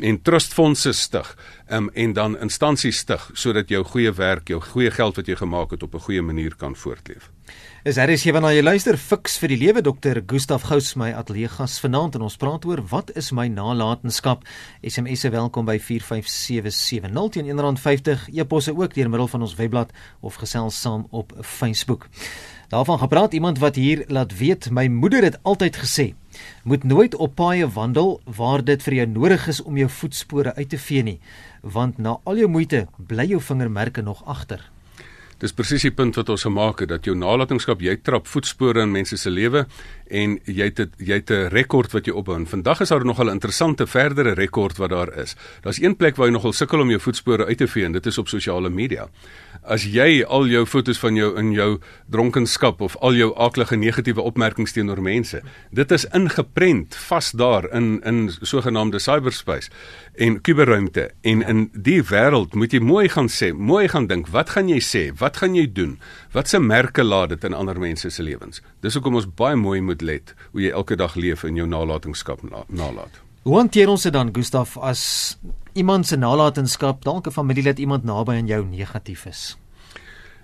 en 0.00 0.22
trustfondse 0.22 0.92
stig 0.92 1.36
um, 1.70 1.90
en 1.94 2.12
dan 2.12 2.38
instansies 2.38 3.00
stig 3.02 3.30
sodat 3.34 3.70
jou 3.72 3.82
goeie 3.84 4.12
werk, 4.12 4.48
jou 4.48 4.60
goeie 4.62 4.90
geld 4.94 5.18
wat 5.18 5.28
jy 5.28 5.36
gemaak 5.40 5.74
het 5.74 5.82
op 5.82 5.94
'n 5.94 6.06
goeie 6.06 6.22
manier 6.22 6.54
kan 6.56 6.76
voortleef. 6.76 7.30
Is 7.84 7.94
daar 7.94 8.08
is 8.08 8.24
hierna 8.24 8.52
jy 8.52 8.62
luister 8.62 8.96
fiks 8.96 9.38
vir 9.38 9.48
die 9.48 9.56
lewe 9.56 9.80
dokter 9.82 10.22
Gustaf 10.26 10.62
Gous 10.62 10.94
my 10.94 11.12
ateljee 11.12 11.48
gas 11.48 11.80
vanaand 11.80 12.14
en 12.14 12.22
ons 12.22 12.36
praat 12.36 12.64
oor 12.64 12.82
wat 12.90 13.10
is 13.16 13.32
my 13.32 13.48
nalatenskap. 13.48 14.44
SMS 14.82 15.20
se 15.20 15.30
welkom 15.30 15.64
by 15.64 15.78
45770 15.78 17.30
teen 17.30 17.46
R1.50 17.46 18.34
e-posse 18.34 18.76
ook 18.76 18.94
deur 18.94 19.08
middel 19.08 19.28
van 19.28 19.40
ons 19.40 19.54
webblad 19.54 19.90
of 20.20 20.34
gesels 20.34 20.80
saam 20.80 21.06
op 21.10 21.32
Facebook. 21.42 22.08
Daarvan 22.68 22.98
gepraat 22.98 23.32
iemand 23.32 23.58
wat 23.58 23.74
hier 23.74 24.04
laat 24.06 24.38
weet 24.38 24.70
my 24.70 24.86
moeder 24.86 25.22
het 25.22 25.38
altyd 25.42 25.76
gesê 25.76 26.14
moet 26.64 26.84
nooit 26.84 27.14
op 27.14 27.34
paaie 27.34 27.68
wandel 27.68 28.20
waar 28.24 28.64
dit 28.64 28.82
vir 28.82 28.94
jou 28.94 29.06
nodig 29.06 29.46
is 29.48 29.62
om 29.62 29.76
jou 29.76 29.88
voetspore 29.88 30.54
uit 30.54 30.68
te 30.68 30.78
vee 30.78 31.02
nie, 31.02 31.18
want 31.62 31.98
na 31.98 32.18
al 32.24 32.36
jou 32.36 32.48
moeite 32.48 32.86
bly 32.96 33.26
jou 33.30 33.40
vingermerke 33.40 34.02
nog 34.02 34.24
agter. 34.26 34.70
Dis 35.40 35.54
presies 35.56 35.86
die 35.86 35.94
punt 35.96 36.18
wat 36.20 36.28
ons 36.28 36.42
gemaak 36.44 36.82
het 36.84 36.90
dat 36.90 37.06
jou 37.08 37.14
nalatenskap 37.16 37.80
jy 37.80 37.94
trap 38.04 38.26
voetspore 38.28 38.82
in 38.84 38.90
mense 38.92 39.16
se 39.16 39.30
lewe 39.32 39.62
en 40.10 40.38
jy 40.44 40.68
het 40.68 40.80
jy 40.98 41.14
het 41.14 41.30
'n 41.30 41.48
rekord 41.48 41.92
wat 41.92 42.06
jy 42.06 42.12
opbou. 42.12 42.36
En 42.36 42.46
vandag 42.46 42.80
is 42.80 42.88
daar 42.88 43.04
nog 43.04 43.20
'n 43.20 43.28
interessante 43.28 43.86
verdere 43.86 44.34
rekord 44.34 44.76
wat 44.76 44.90
daar 44.90 45.18
is. 45.18 45.36
Daar's 45.62 45.80
een 45.80 45.96
plek 45.96 46.16
waar 46.16 46.26
jy 46.26 46.32
nogal 46.32 46.52
sukkel 46.52 46.80
om 46.80 46.88
jou 46.88 47.00
voetspore 47.00 47.46
uit 47.46 47.58
te 47.58 47.66
vee 47.66 47.84
en 47.84 47.92
dit 47.92 48.06
is 48.06 48.18
op 48.18 48.28
sosiale 48.28 48.70
media. 48.70 49.08
As 49.62 49.84
jy 49.84 50.24
al 50.24 50.46
jou 50.46 50.66
fotos 50.66 50.98
van 50.98 51.14
jou 51.14 51.38
in 51.38 51.52
jou 51.52 51.78
dronkenskap 52.10 52.80
of 52.80 52.96
al 52.96 53.14
jou 53.14 53.36
aaklige 53.36 53.76
negatiewe 53.76 54.20
opmerkings 54.20 54.72
teenoor 54.72 55.02
mense, 55.02 55.42
dit 55.70 55.90
is 55.90 56.04
ingeprent 56.04 56.96
vas 56.96 57.30
daar 57.30 57.72
in 57.72 58.00
in 58.04 58.30
sogenaamde 58.40 58.98
cyberspace 58.98 59.70
en 60.14 60.40
kuberruimte 60.40 61.10
en 61.20 61.42
in 61.42 61.70
die 61.72 62.02
wêreld 62.02 62.54
moet 62.54 62.72
jy 62.72 62.80
mooi 62.80 63.08
gaan 63.08 63.28
sê, 63.28 63.52
mooi 63.52 63.88
gaan 63.88 64.06
dink, 64.06 64.28
wat 64.28 64.50
gaan 64.50 64.68
jy 64.68 64.80
sê? 64.80 65.02
Wat 65.18 65.36
gaan 65.36 65.54
jy 65.54 65.66
doen? 65.72 65.98
Wat 66.32 66.48
se 66.48 66.58
merke 66.58 67.04
laat 67.04 67.28
dit 67.28 67.44
in 67.44 67.54
ander 67.54 67.78
mense 67.80 68.10
se 68.10 68.22
lewens? 68.22 68.62
Dis 68.84 68.94
hoekom 68.94 69.18
ons 69.20 69.28
baie 69.36 69.56
mooi 69.56 69.80
moet 69.80 69.99
let 70.00 70.34
hoe 70.52 70.62
jy 70.62 70.70
elke 70.70 70.96
dag 70.96 71.14
leef 71.14 71.44
in 71.44 71.56
jou 71.56 71.66
nalatenskap 71.68 72.42
nalat. 72.68 73.20
Hoe 73.42 73.56
hanteer 73.56 73.88
ons 73.88 74.02
dit 74.02 74.12
dan 74.12 74.34
Gustaf 74.34 74.76
as 74.78 75.38
iemand 75.72 76.06
se 76.06 76.16
nalatenskap 76.16 77.04
dalk 77.04 77.26
'n 77.26 77.32
familielid 77.32 77.78
iemand 77.78 78.04
naby 78.04 78.32
aan 78.32 78.46
jou 78.46 78.64
negatief 78.64 79.26
is? 79.26 79.56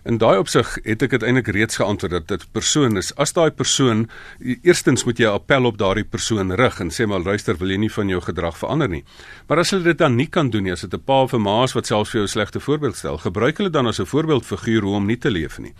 In 0.06 0.20
daai 0.22 0.36
opsig 0.38 0.68
het 0.84 1.00
ek 1.02 1.16
dit 1.16 1.24
eintlik 1.26 1.48
reeds 1.50 1.80
geantwoord 1.80 2.12
dat 2.14 2.26
dit 2.30 2.42
persoon 2.54 2.94
is. 2.94 3.08
As 3.18 3.32
daai 3.34 3.50
persoon 3.50 4.04
eerstens 4.38 5.02
moet 5.02 5.18
jy 5.18 5.26
'n 5.26 5.34
appel 5.34 5.66
op 5.66 5.78
daardie 5.78 6.04
persoon 6.06 6.54
rig 6.54 6.78
en 6.80 6.90
sê 6.94 7.06
maar 7.06 7.24
luister, 7.26 7.56
wil 7.58 7.70
jy 7.70 7.76
nie 7.76 7.90
van 7.90 8.08
jou 8.08 8.20
gedrag 8.20 8.54
verander 8.58 8.88
nie. 8.88 9.04
Maar 9.48 9.58
as 9.58 9.70
hulle 9.70 9.82
dit 9.82 9.98
dan 9.98 10.14
nie 10.14 10.28
kan 10.28 10.50
doen 10.50 10.62
nie, 10.62 10.72
as 10.72 10.80
dit 10.80 10.94
'n 10.94 11.02
pa 11.04 11.22
of 11.22 11.32
'n 11.34 11.42
ma 11.42 11.64
is 11.64 11.74
wat 11.74 11.86
selfs 11.86 12.10
vir 12.10 12.20
jou 12.20 12.26
'n 12.26 12.28
slegte 12.28 12.60
voorbeeld 12.60 12.96
stel, 12.96 13.18
gebruik 13.18 13.56
hulle 13.56 13.70
dan 13.70 13.86
as 13.86 13.98
'n 13.98 14.06
voorbeeldfiguur 14.06 14.82
hoe 14.82 14.94
om 14.94 15.06
nie 15.06 15.18
te 15.18 15.30
leef 15.30 15.58
nie. 15.58 15.74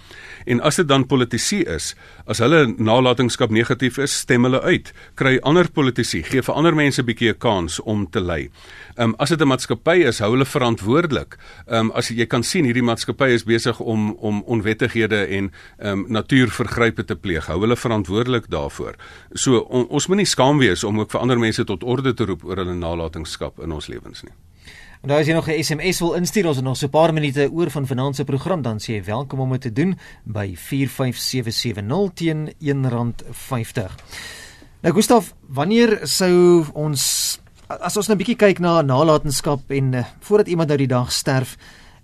En 0.47 0.61
as 0.61 0.77
dit 0.77 0.89
dan 0.89 1.07
politici 1.07 1.62
is, 1.62 1.95
as 2.27 2.39
hulle 2.39 2.75
nalatenskap 2.79 3.51
negatief 3.51 3.99
is, 3.99 4.19
stem 4.19 4.43
hulle 4.43 4.61
uit. 4.62 4.93
Kry 5.15 5.39
ander 5.43 5.71
politici, 5.71 6.23
gee 6.23 6.43
vir 6.43 6.55
ander 6.55 6.75
mense 6.75 7.01
'n 7.01 7.07
bietjie 7.07 7.31
'n 7.31 7.39
kans 7.39 7.81
om 7.81 8.11
te 8.11 8.21
lei. 8.21 8.51
Ehm 8.97 9.09
um, 9.09 9.15
as 9.17 9.29
dit 9.29 9.41
'n 9.41 9.47
maatskappy 9.47 9.97
is, 10.09 10.19
hou 10.19 10.31
hulle 10.31 10.45
verantwoordelik. 10.45 11.37
Ehm 11.67 11.79
um, 11.79 11.91
as 11.91 12.09
jy 12.09 12.27
kan 12.27 12.43
sien 12.43 12.65
hierdie 12.65 12.83
maatskappy 12.83 13.29
is 13.29 13.45
besig 13.45 13.81
om 13.81 14.11
om 14.13 14.43
onwettighede 14.43 15.27
en 15.27 15.53
ehm 15.79 15.91
um, 15.93 16.05
natuurvergrype 16.09 17.05
te 17.05 17.17
pleeg. 17.17 17.47
Hou 17.47 17.61
hulle 17.61 17.77
verantwoordelik 17.77 18.49
daarvoor. 18.49 18.95
So 19.33 19.59
on, 19.59 19.89
ons 19.89 20.07
moenie 20.07 20.27
skaam 20.27 20.59
wees 20.59 20.85
om 20.85 21.01
ook 21.01 21.11
vir 21.11 21.21
ander 21.21 21.39
mense 21.39 21.65
tot 21.65 21.85
orde 21.85 22.15
te 22.15 22.25
roep 22.25 22.45
oor 22.45 22.57
hulle 22.57 22.75
nalatenskap 22.75 23.61
in 23.61 23.73
ons 23.73 23.87
lewens 23.87 24.23
nie. 24.23 24.33
En 25.03 25.09
daar 25.09 25.21
is 25.21 25.27
jy 25.27 25.35
nog 25.35 25.49
'n 25.49 25.63
SMS 25.63 26.01
wil 26.01 26.15
instuur 26.15 26.47
ons 26.47 26.57
het 26.57 26.65
nog 26.65 26.77
so 26.77 26.87
'n 26.87 26.91
paar 26.91 27.13
minute 27.13 27.51
oor 27.53 27.71
van 27.71 28.15
se 28.15 28.25
program 28.25 28.63
dan 28.63 28.79
sê 28.79 28.87
jy 28.93 29.05
welkom 29.05 29.41
om 29.41 29.51
dit 29.51 29.61
te 29.61 29.73
doen 29.73 29.99
by 30.25 30.57
45770 30.57 32.13
teen 32.15 32.53
R1.50. 32.61 33.93
Nou 34.81 34.95
Gustaf, 34.95 35.35
wanneer 35.49 35.99
sou 36.03 36.65
ons 36.73 37.39
as 37.69 37.97
ons 37.97 38.09
nou 38.09 38.15
'n 38.15 38.21
bietjie 38.21 38.39
kyk 38.39 38.61
na 38.61 38.83
nalatenskap 38.83 39.71
en 39.71 39.95
uh, 39.95 40.05
voordat 40.21 40.49
iemand 40.49 40.69
nou 40.69 40.79
die 40.79 40.87
dag 40.91 41.11
sterf, 41.13 41.57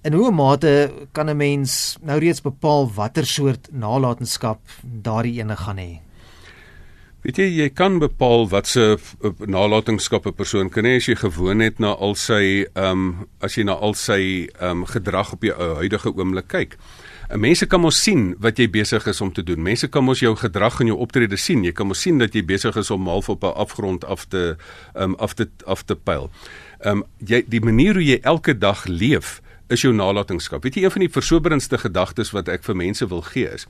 in 0.02 0.12
hoe 0.12 0.30
mate 0.30 0.90
kan 1.12 1.30
'n 1.30 1.36
mens 1.36 1.96
nou 2.02 2.18
reeds 2.18 2.42
bepaal 2.42 2.90
watter 2.90 3.26
soort 3.26 3.68
nalatenskap 3.70 4.58
daardie 4.82 5.38
ene 5.40 5.56
gaan 5.56 5.78
hê? 5.78 6.00
Weet 7.22 7.38
jy, 7.38 7.44
jy 7.54 7.68
kan 7.70 8.00
bepaal 8.02 8.48
wat 8.50 8.66
se 8.66 8.82
eh, 8.98 9.30
nalatenskap 9.46 10.26
'n 10.26 10.34
persoon 10.34 10.68
kan 10.68 10.84
hê 10.84 10.96
as 10.98 11.06
jy 11.06 11.14
gewoon 11.14 11.60
het 11.62 11.78
na 11.78 11.94
al 11.94 12.14
sy 12.18 12.66
ehm 12.74 12.90
um, 12.90 13.28
as 13.38 13.54
jy 13.54 13.62
na 13.62 13.78
al 13.78 13.94
sy 13.94 14.48
ehm 14.58 14.82
um, 14.82 14.84
gedrag 14.84 15.32
op 15.32 15.42
jou 15.42 15.54
huidige 15.54 16.10
oomblik 16.10 16.48
kyk. 16.48 16.76
Mense 17.30 17.66
kan 17.66 17.80
mos 17.80 18.02
sien 18.02 18.34
wat 18.40 18.58
jy 18.58 18.66
besig 18.68 19.06
is 19.06 19.20
om 19.20 19.32
te 19.32 19.42
doen. 19.42 19.62
Mense 19.62 19.88
kan 19.88 20.04
mos 20.04 20.20
jou 20.20 20.34
gedrag 20.36 20.80
en 20.80 20.86
jou 20.86 20.98
optrede 20.98 21.36
sien. 21.36 21.64
Jy 21.64 21.72
kan 21.72 21.86
mos 21.86 22.00
sien 22.00 22.18
dat 22.18 22.34
jy 22.34 22.42
besig 22.44 22.76
is 22.76 22.90
om 22.90 23.06
half 23.06 23.28
op 23.28 23.44
'n 23.44 23.54
afgrond 23.54 24.04
af 24.04 24.26
te 24.26 24.56
um, 24.94 25.14
af 25.14 25.34
te 25.34 25.48
af 25.64 25.82
te 25.82 25.94
pyl. 25.94 26.30
Ehm 26.80 26.96
um, 26.96 27.04
jy 27.18 27.44
die 27.46 27.60
manier 27.60 27.94
hoe 27.94 28.04
jy 28.04 28.18
elke 28.22 28.58
dag 28.58 28.84
leef 28.86 29.40
is 29.72 29.82
jou 29.82 29.92
nalatenskap. 29.94 30.62
Weet 30.62 30.76
jy 30.76 30.84
een 30.84 30.94
van 30.94 31.06
die 31.06 31.12
versoberendste 31.12 31.78
gedagtes 31.78 32.32
wat 32.36 32.48
ek 32.48 32.64
vir 32.64 32.76
mense 32.76 33.06
wil 33.08 33.24
gee 33.32 33.48
is 33.48 33.66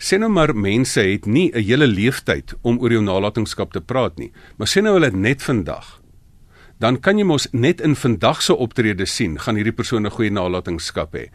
sê 0.00 0.16
nou 0.16 0.30
maar 0.32 0.54
mense 0.56 1.00
het 1.00 1.26
nie 1.26 1.50
'n 1.52 1.62
hele 1.62 1.86
leeftyd 1.86 2.54
om 2.62 2.80
oor 2.80 2.92
jou 2.92 3.02
nalatenskap 3.02 3.72
te 3.72 3.80
praat 3.80 4.18
nie. 4.18 4.32
Maar 4.56 4.68
sê 4.68 4.82
nou 4.82 4.94
hulle 4.94 5.10
net 5.10 5.42
vandag 5.42 6.00
dan 6.80 6.96
kan 7.04 7.18
jy 7.20 7.26
mos 7.28 7.44
net 7.52 7.82
in 7.84 7.94
vandag 7.96 8.40
se 8.42 8.54
optrede 8.56 9.04
sien 9.06 9.36
gaan 9.38 9.58
hierdie 9.60 9.76
persoon 9.76 10.06
'n 10.06 10.10
goeie 10.16 10.32
nalatenskap 10.32 11.12
hê 11.14 11.28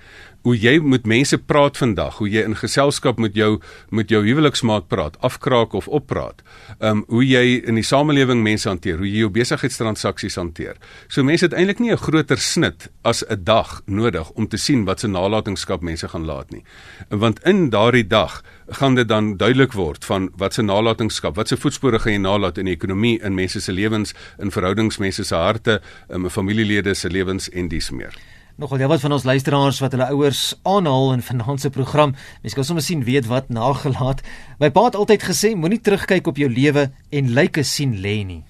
hoe 0.46 0.54
jy 0.54 0.78
met 0.86 1.08
mense 1.10 1.38
praat 1.42 1.78
vandag, 1.82 2.20
hoe 2.22 2.30
jy 2.30 2.44
in 2.46 2.56
geselskap 2.58 3.18
met 3.22 3.34
jou 3.38 3.56
met 3.90 4.12
jou 4.14 4.22
huweliksmaat 4.26 4.88
praat, 4.92 5.18
afkraak 5.26 5.74
of 5.74 5.88
oppraat. 5.88 6.44
Ehm 6.78 7.02
um, 7.02 7.04
hoe 7.10 7.24
jy 7.26 7.62
in 7.66 7.80
die 7.80 7.86
samelewing 7.86 8.44
mense 8.46 8.70
hanteer, 8.70 9.00
hoe 9.02 9.10
jy 9.10 9.24
jou 9.24 9.32
besigheidstransaksies 9.34 10.38
hanteer. 10.38 10.78
So 11.08 11.26
mense 11.26 11.46
het 11.48 11.54
eintlik 11.54 11.80
nie 11.80 11.92
'n 11.92 11.98
groter 11.98 12.38
snit 12.38 12.90
as 13.04 13.24
'n 13.26 13.44
dag 13.44 13.82
nodig 13.86 14.30
om 14.36 14.48
te 14.48 14.58
sien 14.58 14.86
wat 14.86 15.00
se 15.00 15.08
nalatenskap 15.08 15.82
mense 15.82 16.08
gaan 16.08 16.26
laat 16.26 16.52
nie. 16.52 16.64
Want 17.10 17.40
in 17.44 17.70
daardie 17.70 18.08
dag 18.08 18.44
gaan 18.70 18.96
dit 18.96 19.08
dan 19.08 19.38
duidelik 19.38 19.74
word 19.74 20.06
van 20.06 20.30
wat 20.38 20.54
se 20.54 20.62
nalatenskap, 20.62 21.36
wat 21.36 21.48
se 21.48 21.58
voetspore 21.58 22.00
gaan 22.00 22.14
jy 22.14 22.20
nalat 22.20 22.58
in 22.58 22.66
die 22.66 22.76
ekonomie, 22.76 23.20
in 23.22 23.36
mense 23.36 23.62
se 23.62 23.72
lewens, 23.72 24.14
in 24.40 24.52
verhoudings 24.52 24.98
mense 24.98 25.24
se 25.24 25.36
harte, 25.36 25.82
in 26.10 26.30
familielede 26.30 26.94
se 26.94 27.10
lewens 27.10 27.50
en 27.50 27.68
dies 27.68 27.92
meer. 27.92 28.35
Nogal 28.56 28.80
ja 28.80 28.88
wat 28.88 29.02
van 29.04 29.12
ons 29.12 29.26
luisteraars 29.28 29.82
wat 29.84 29.92
hulle 29.92 30.06
ouers 30.16 30.54
aanhaal 30.64 31.10
in 31.14 31.22
vanaand 31.22 31.60
se 31.60 31.70
program. 31.70 32.14
Mense 32.42 32.56
kan 32.56 32.64
sommer 32.64 32.84
sien 32.84 33.02
weet 33.04 33.26
wat 33.28 33.50
nagelaat. 33.52 34.22
My 34.64 34.70
pa 34.72 34.86
het 34.86 34.96
altyd 34.96 35.26
gesê 35.28 35.52
moenie 35.60 35.82
terugkyk 35.84 36.30
op 36.32 36.40
jou 36.40 36.48
lewe 36.48 36.86
en 37.12 37.34
lyke 37.36 37.66
sien 37.68 37.98
lê 38.00 38.22
nie. 38.24 38.44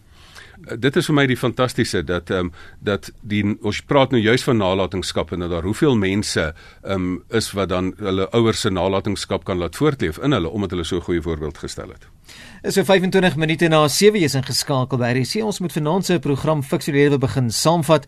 Eh, 0.68 0.78
dit 0.78 1.00
is 1.02 1.10
vir 1.10 1.18
my 1.18 1.26
die 1.26 1.38
fantastiese 1.38 2.04
dat 2.06 2.30
ehm 2.30 2.52
um, 2.52 2.52
dat 2.86 3.10
die 3.22 3.42
ons 3.66 3.80
praat 3.82 4.14
nou 4.14 4.22
juis 4.22 4.46
van 4.46 4.62
nalatenskap 4.62 5.34
en 5.34 5.42
dat 5.42 5.56
daar 5.56 5.66
hoeveel 5.66 5.98
mense 5.98 6.46
ehm 6.52 6.94
um, 6.94 7.24
is 7.30 7.50
wat 7.58 7.74
dan 7.74 7.96
hulle 7.98 8.30
ouers 8.30 8.62
se 8.62 8.70
nalatenskap 8.70 9.50
kan 9.50 9.58
laat 9.58 9.76
voortleef 9.76 10.22
in 10.22 10.38
hulle 10.38 10.54
omdat 10.54 10.78
hulle 10.78 10.86
so 10.86 11.02
'n 11.02 11.08
goeie 11.10 11.22
voorbeeld 11.22 11.58
gestel 11.58 11.90
het. 11.90 12.06
Is 12.62 12.74
so 12.74 12.84
25 12.84 13.36
minute 13.36 13.68
na 13.68 13.88
7 13.88 14.22
is 14.22 14.36
ingeskakel 14.36 14.98
by 14.98 15.18
RC. 15.18 15.44
Ons 15.44 15.60
moet 15.60 15.74
vanaand 15.74 16.06
se 16.06 16.20
program 16.20 16.64
Lewe 16.86 17.18
begin 17.18 17.52
saamvat. 17.52 18.06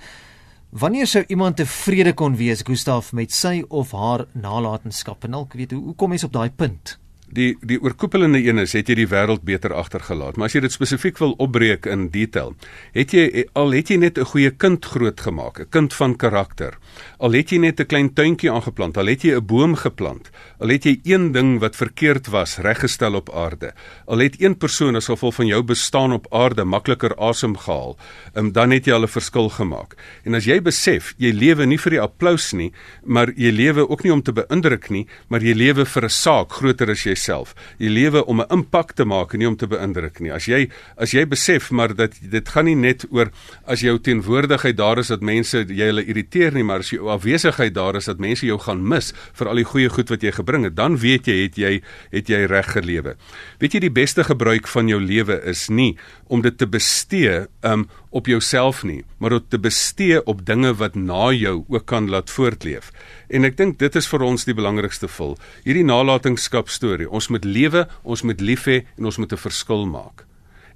Wanneer 0.70 1.08
sou 1.08 1.22
iemand 1.32 1.56
tevrede 1.56 2.12
kon 2.14 2.34
wees, 2.36 2.60
Gustaf, 2.68 3.14
met 3.16 3.32
sy 3.32 3.62
of 3.72 3.94
haar 3.96 4.26
nalatenskap? 4.36 5.24
En 5.24 5.38
ek 5.40 5.54
weet 5.56 5.72
hoe 5.72 5.94
kom 5.96 6.12
mens 6.12 6.26
op 6.28 6.34
daai 6.36 6.50
punt? 6.52 6.98
Die 7.28 7.58
die 7.60 7.76
oorkoepelende 7.84 8.40
een 8.40 8.62
is 8.62 8.72
het 8.78 8.88
jy 8.88 8.96
die 9.02 9.10
wêreld 9.12 9.44
beter 9.44 9.74
agtergelaat. 9.76 10.38
Maar 10.38 10.48
as 10.48 10.54
jy 10.56 10.62
dit 10.64 10.72
spesifiek 10.72 11.18
wil 11.20 11.34
opbreek 11.44 11.86
in 11.92 12.08
detail, 12.14 12.54
het 12.96 13.12
jy 13.12 13.44
al 13.52 13.76
het 13.76 13.92
jy 13.92 13.98
net 14.00 14.18
'n 14.18 14.32
goeie 14.32 14.52
kind 14.52 14.86
grootgemaak, 14.86 15.60
'n 15.60 15.70
kind 15.70 15.94
van 15.94 16.16
karakter. 16.16 16.78
Al 17.20 17.32
het 17.32 17.52
jy 17.52 17.58
net 17.58 17.80
'n 17.80 17.86
klein 17.86 18.14
tuintjie 18.14 18.52
aangeplant, 18.52 18.98
al 18.98 19.08
het 19.08 19.22
jy 19.24 19.36
'n 19.36 19.46
boom 19.46 19.76
geplant, 19.76 20.32
al 20.60 20.70
het 20.70 20.84
jy 20.86 21.00
een 21.04 21.32
ding 21.32 21.60
wat 21.60 21.76
verkeerd 21.76 22.28
was 22.28 22.58
reggestel 22.58 23.16
op 23.16 23.30
aarde. 23.30 23.74
Al 24.06 24.20
het 24.20 24.42
een 24.42 24.58
persoon 24.58 24.96
as 24.96 25.06
gevolg 25.06 25.36
van 25.36 25.48
jou 25.48 25.64
bestaan 25.64 26.14
op 26.14 26.28
aarde 26.34 26.64
makliker 26.64 27.16
asem 27.18 27.58
gehaal, 27.58 27.98
um, 28.36 28.52
dan 28.52 28.72
het 28.72 28.86
jy 28.86 28.94
al 28.94 29.04
'n 29.04 29.08
verskil 29.08 29.50
gemaak. 29.50 29.96
En 30.24 30.34
as 30.34 30.46
jy 30.46 30.62
besef 30.62 31.14
jy 31.18 31.32
lewe 31.32 31.66
nie 31.66 31.80
vir 31.80 31.92
die 31.92 32.02
applous 32.02 32.54
nie, 32.54 32.72
maar 33.04 33.34
jy 33.36 33.52
lewe 33.52 33.90
ook 33.90 34.04
nie 34.04 34.14
om 34.14 34.22
te 34.22 34.32
beïndruk 34.32 34.90
nie, 34.90 35.08
maar 35.28 35.42
jy 35.42 35.54
lewe 35.54 35.86
vir 35.86 36.04
'n 36.04 36.10
saak 36.10 36.52
groter 36.52 36.90
as 36.90 37.04
jy 37.04 37.17
jouself. 37.18 37.56
Jy 37.82 37.90
lewe 37.90 38.26
om 38.26 38.42
'n 38.42 38.54
impak 38.54 38.94
te 38.94 39.06
maak 39.06 39.34
en 39.34 39.40
nie 39.40 39.48
om 39.48 39.56
te 39.56 39.68
beïndruk 39.68 40.20
nie. 40.20 40.32
As 40.32 40.46
jy 40.46 40.70
as 40.98 41.12
jy 41.12 41.26
besef 41.26 41.72
maar 41.72 41.96
dat 41.96 42.14
dit 42.22 42.50
gaan 42.50 42.66
nie 42.66 42.76
net 42.76 43.06
oor 43.12 43.32
as 43.66 43.82
jou 43.82 43.98
teenwoordigheid 44.00 44.78
daar 44.78 45.00
is 45.00 45.08
dat 45.08 45.22
mense 45.22 45.66
jy 45.68 45.86
hulle 45.86 46.06
irriteer 46.06 46.54
nie, 46.54 46.64
maar 46.64 46.80
as 46.80 46.90
jou 46.90 47.10
afwesigheid 47.10 47.74
daar 47.74 47.96
is 47.96 48.06
dat 48.06 48.20
mense 48.20 48.46
jou 48.46 48.60
gaan 48.60 48.88
mis 48.88 49.14
vir 49.34 49.48
al 49.48 49.56
die 49.56 49.66
goeie 49.66 49.90
goed 49.90 50.10
wat 50.10 50.22
jy 50.22 50.32
gebring 50.32 50.64
het, 50.64 50.76
dan 50.76 50.98
weet 50.98 51.28
jy 51.28 51.44
het 51.44 51.56
jy 51.58 51.82
het 52.12 52.28
jy 52.28 52.46
reg 52.46 52.72
gelewe. 52.72 53.16
Weet 53.60 53.74
jy 53.74 53.80
die 53.80 53.90
beste 53.90 54.24
gebruik 54.24 54.68
van 54.68 54.88
jou 54.88 55.00
lewe 55.00 55.42
is 55.46 55.70
nie 55.70 55.98
om 56.28 56.42
dit 56.42 56.58
te 56.58 56.68
bestee 56.68 57.48
um 57.64 57.88
op 58.10 58.28
jouself 58.28 58.84
nie, 58.84 59.04
maar 59.18 59.32
om 59.32 59.44
te 59.50 59.60
bestee 59.60 60.24
op 60.26 60.46
dinge 60.46 60.74
wat 60.80 60.96
na 60.96 61.32
jou 61.32 61.64
ook 61.68 61.86
kan 61.86 62.10
laat 62.10 62.30
voortleef. 62.30 62.92
En 63.28 63.44
ek 63.44 63.58
dink 63.58 63.80
dit 63.80 63.96
is 63.96 64.08
vir 64.08 64.24
ons 64.24 64.46
die 64.46 64.56
belangrikste 64.56 65.08
vol. 65.08 65.38
Hierdie 65.64 65.86
nalatenskap 65.88 66.70
storie. 66.70 67.10
Ons 67.10 67.28
moet 67.28 67.46
lewe, 67.46 67.88
ons 68.04 68.24
moet 68.24 68.42
lief 68.42 68.68
hê 68.68 68.86
en 68.98 69.06
ons 69.06 69.18
moet 69.18 69.34
'n 69.34 69.38
verskil 69.38 69.86
maak. 69.86 70.26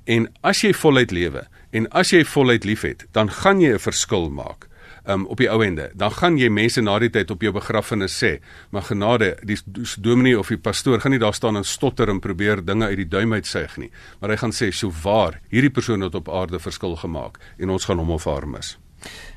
En 0.06 0.28
as 0.41 0.62
jy 0.62 0.74
voluit 0.74 1.12
lewe 1.12 1.48
en 1.72 1.88
as 1.91 2.12
jy 2.12 2.24
voluit 2.26 2.63
liefhet, 2.63 3.06
dan 3.12 3.30
gaan 3.30 3.62
jy 3.62 3.74
'n 3.74 3.80
verskil 3.80 4.30
maak. 4.30 4.67
Um 5.06 5.26
op 5.26 5.40
die 5.42 5.50
ou 5.50 5.64
ende, 5.66 5.90
dan 5.98 6.12
gaan 6.14 6.38
jy 6.38 6.50
mense 6.54 6.82
na 6.82 7.00
die 7.02 7.10
tyd 7.10 7.32
op 7.34 7.42
jou 7.42 7.52
begrafnis 7.56 8.14
sê, 8.22 8.36
maar 8.70 8.86
genade, 8.86 9.32
die 9.42 9.58
dominee 9.98 10.38
of 10.40 10.52
die 10.54 10.60
pastoor 10.62 11.02
gaan 11.02 11.16
nie 11.16 11.22
daar 11.22 11.34
staan 11.34 11.58
en 11.58 11.66
stotter 11.66 12.10
en 12.10 12.20
probeer 12.22 12.62
dinge 12.66 12.86
uit 12.86 13.00
die 13.02 13.10
duim 13.10 13.34
uitsuig 13.34 13.78
nie, 13.82 13.90
maar 14.20 14.30
hy 14.30 14.38
gaan 14.38 14.54
sê, 14.54 14.72
"So 14.72 14.92
waar, 15.04 15.42
hierdie 15.50 15.74
persoon 15.74 16.02
het 16.02 16.16
op 16.16 16.30
aarde 16.30 16.60
verskil 16.60 16.96
gemaak 16.96 17.40
en 17.58 17.70
ons 17.70 17.86
gaan 17.86 17.98
hom 17.98 18.12
of 18.12 18.26
haar 18.26 18.48
mis." 18.48 18.78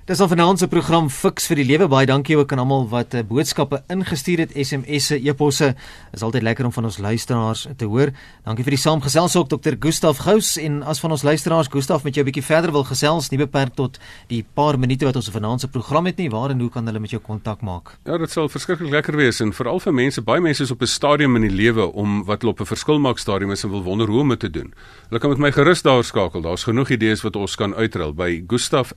Dis 0.04 0.20
al 0.20 0.28
vanaand 0.28 0.60
se 0.60 0.66
program 0.68 1.06
Fix 1.08 1.46
vir 1.48 1.56
die 1.56 1.64
Lewe. 1.64 1.86
Baie 1.88 2.04
dankie 2.04 2.34
ook 2.36 2.50
aan 2.52 2.60
almal 2.60 2.82
wat 2.90 3.14
uh, 3.16 3.22
boodskappe 3.24 3.78
ingestuur 3.88 4.42
het, 4.42 4.50
SMS'e, 4.52 5.16
e-posse. 5.16 5.70
Is 6.12 6.20
altyd 6.26 6.44
lekker 6.44 6.66
om 6.68 6.72
van 6.76 6.84
ons 6.90 6.98
luisteraars 7.00 7.62
te 7.80 7.88
hoor. 7.88 8.12
Dankie 8.44 8.66
vir 8.66 8.76
die 8.76 8.80
saamgesels 8.82 9.32
ook 9.40 9.48
Dr. 9.48 9.78
Gustaf 9.80 10.20
Gous 10.26 10.58
en 10.60 10.82
as 10.84 11.00
van 11.00 11.14
ons 11.16 11.24
luisteraars 11.24 11.70
Gustaf 11.72 12.04
met 12.04 12.20
jou 12.20 12.20
'n 12.20 12.28
bietjie 12.28 12.44
verder 12.44 12.72
wil 12.72 12.84
gesels, 12.84 13.30
nie 13.30 13.38
beperk 13.40 13.72
tot 13.74 13.96
die 14.28 14.44
paar 14.44 14.78
minute 14.78 15.06
wat 15.06 15.16
ons 15.16 15.30
vanaand 15.30 15.60
se 15.60 15.68
program 15.68 16.04
het 16.04 16.18
nie. 16.18 16.28
Waar 16.28 16.50
en 16.50 16.60
hoe 16.60 16.70
kan 16.70 16.84
hulle 16.84 17.00
met 17.00 17.10
jou 17.10 17.22
kontak 17.22 17.62
maak? 17.62 17.96
Ja, 18.04 18.18
dit 18.18 18.30
sal 18.30 18.48
verskriklik 18.48 18.90
lekker 18.90 19.16
wees 19.16 19.40
en 19.40 19.52
veral 19.52 19.80
vir 19.80 19.92
mense, 19.94 20.20
baie 20.20 20.40
mense 20.40 20.62
is 20.62 20.70
op 20.70 20.82
'n 20.82 20.86
stadium 20.86 21.36
in 21.36 21.48
die 21.48 21.56
lewe 21.56 21.92
om 21.92 22.24
wat 22.24 22.42
hulle 22.42 22.52
op 22.52 22.60
'n 22.60 22.66
verskil 22.66 22.98
maak 22.98 23.18
stadium 23.18 23.50
is 23.50 23.64
en 23.64 23.70
wil 23.70 23.82
wonder 23.82 24.06
hoe 24.06 24.20
om 24.20 24.28
dit 24.28 24.40
te 24.40 24.50
doen. 24.50 24.74
Hulle 25.08 25.20
kan 25.20 25.30
met 25.30 25.38
my 25.38 25.52
gerus 25.52 25.82
daar 25.82 26.04
skakel. 26.04 26.42
Daar's 26.42 26.64
genoeg 26.64 26.90
idees 26.90 27.22
wat 27.22 27.36
ons 27.36 27.56
kan 27.56 27.74
uitrol 27.74 28.12
by 28.12 28.44
gustaf@ 28.46 28.92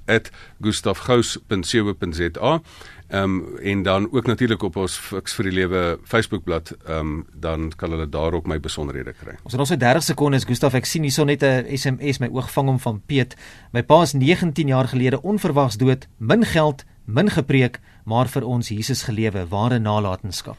gous.co.za. 0.99 2.61
Ehm 3.07 3.23
um, 3.23 3.57
en 3.57 3.83
dan 3.83 4.11
ook 4.11 4.25
natuurlik 4.25 4.63
op 4.63 4.75
ons 4.75 4.97
Fix 4.97 5.33
vir 5.33 5.47
die 5.47 5.53
Lewe 5.53 5.99
Facebookblad, 6.03 6.73
ehm 6.85 6.99
um, 6.99 7.25
dan 7.33 7.71
kan 7.75 7.91
hulle 7.91 8.09
daarop 8.09 8.47
my 8.47 8.59
besonderhede 8.59 9.13
kry. 9.13 9.37
Ons 9.43 9.53
het 9.53 9.67
so 9.67 9.77
30 9.77 10.03
sekondes, 10.03 10.43
Gustaf, 10.43 10.73
ek 10.73 10.85
sien 10.85 11.01
hierso 11.07 11.23
net 11.23 11.43
'n 11.43 11.77
SMS 11.77 12.19
my 12.19 12.27
oog 12.27 12.51
vang 12.51 12.67
hom 12.67 12.79
van 12.79 13.01
Piet. 13.05 13.35
My 13.71 13.83
pa 13.83 14.01
is 14.01 14.13
19 14.13 14.67
jaar 14.67 14.87
gelede 14.87 15.21
onverwags 15.21 15.77
dood, 15.77 16.07
min 16.17 16.45
geld, 16.45 16.83
min 17.05 17.29
gepreek, 17.29 17.79
maar 18.03 18.27
vir 18.27 18.43
ons 18.43 18.69
Jesus 18.69 19.03
gelewe, 19.03 19.47
ware 19.49 19.79
nalatenskap. 19.79 20.57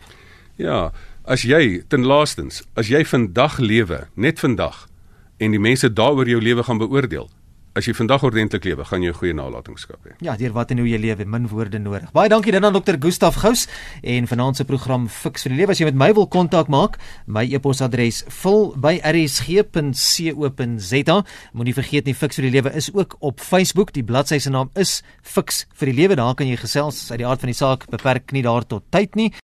Ja, 0.56 0.92
as 1.24 1.42
jy 1.42 1.82
ten 1.88 2.04
laastens, 2.04 2.62
as 2.74 2.88
jy 2.88 3.04
vandag 3.04 3.58
lewe, 3.58 4.06
net 4.14 4.40
vandag 4.40 4.88
en 5.36 5.50
die 5.50 5.60
mense 5.60 5.92
daaroor 5.92 6.28
jou 6.28 6.40
lewe 6.40 6.62
gaan 6.62 6.78
beoordeel, 6.78 7.28
as 7.78 7.86
jy 7.86 7.94
vandag 7.94 8.24
ordentlik 8.26 8.64
lewe, 8.66 8.84
gaan 8.84 9.02
jy 9.02 9.10
'n 9.10 9.14
goeie 9.14 9.34
nalatenskap 9.34 10.02
hê. 10.04 10.12
Ja, 10.20 10.36
deur 10.36 10.52
wat 10.52 10.70
en 10.70 10.78
hoe 10.78 10.88
jy 10.88 10.98
lewe, 10.98 11.24
min 11.24 11.48
woorde 11.48 11.78
nodig. 11.78 12.12
Baie 12.12 12.28
dankie 12.28 12.52
dan 12.52 12.64
aan 12.64 12.72
Dr. 12.72 12.96
Gustaf 12.98 13.34
Gous 13.36 13.68
en 14.02 14.26
vanaand 14.26 14.56
se 14.56 14.64
program 14.64 15.08
Fix 15.08 15.42
vir 15.42 15.50
die 15.50 15.58
Lewe. 15.58 15.70
As 15.70 15.78
jy 15.78 15.84
met 15.84 15.94
my 15.94 16.12
wil 16.12 16.26
kontak 16.26 16.68
maak, 16.68 16.98
my 17.26 17.44
e-posadres 17.44 18.24
vul 18.42 18.74
by 18.76 19.00
rsg.co.za. 19.02 19.94
Moenie 21.52 21.74
vergeet 21.74 22.04
nie 22.06 22.14
Fix 22.14 22.36
vir 22.36 22.42
die 22.50 22.50
Lewe 22.50 22.74
is 22.74 22.90
ook 22.94 23.16
op 23.20 23.40
Facebook. 23.40 23.92
Die 23.92 24.02
bladsy 24.02 24.38
se 24.38 24.50
naam 24.50 24.70
is 24.74 25.02
Fix 25.22 25.66
vir 25.74 25.86
die 25.86 25.94
Lewe. 26.02 26.16
Daar 26.16 26.34
kan 26.34 26.46
jy 26.46 26.56
gesels 26.56 27.10
uit 27.10 27.18
die 27.18 27.26
aard 27.26 27.40
van 27.40 27.48
die 27.48 27.54
saak 27.56 27.86
beperk 27.90 28.32
nie 28.32 28.42
daar 28.42 28.66
tot 28.66 28.82
tyd 28.90 29.14
nie. 29.14 29.32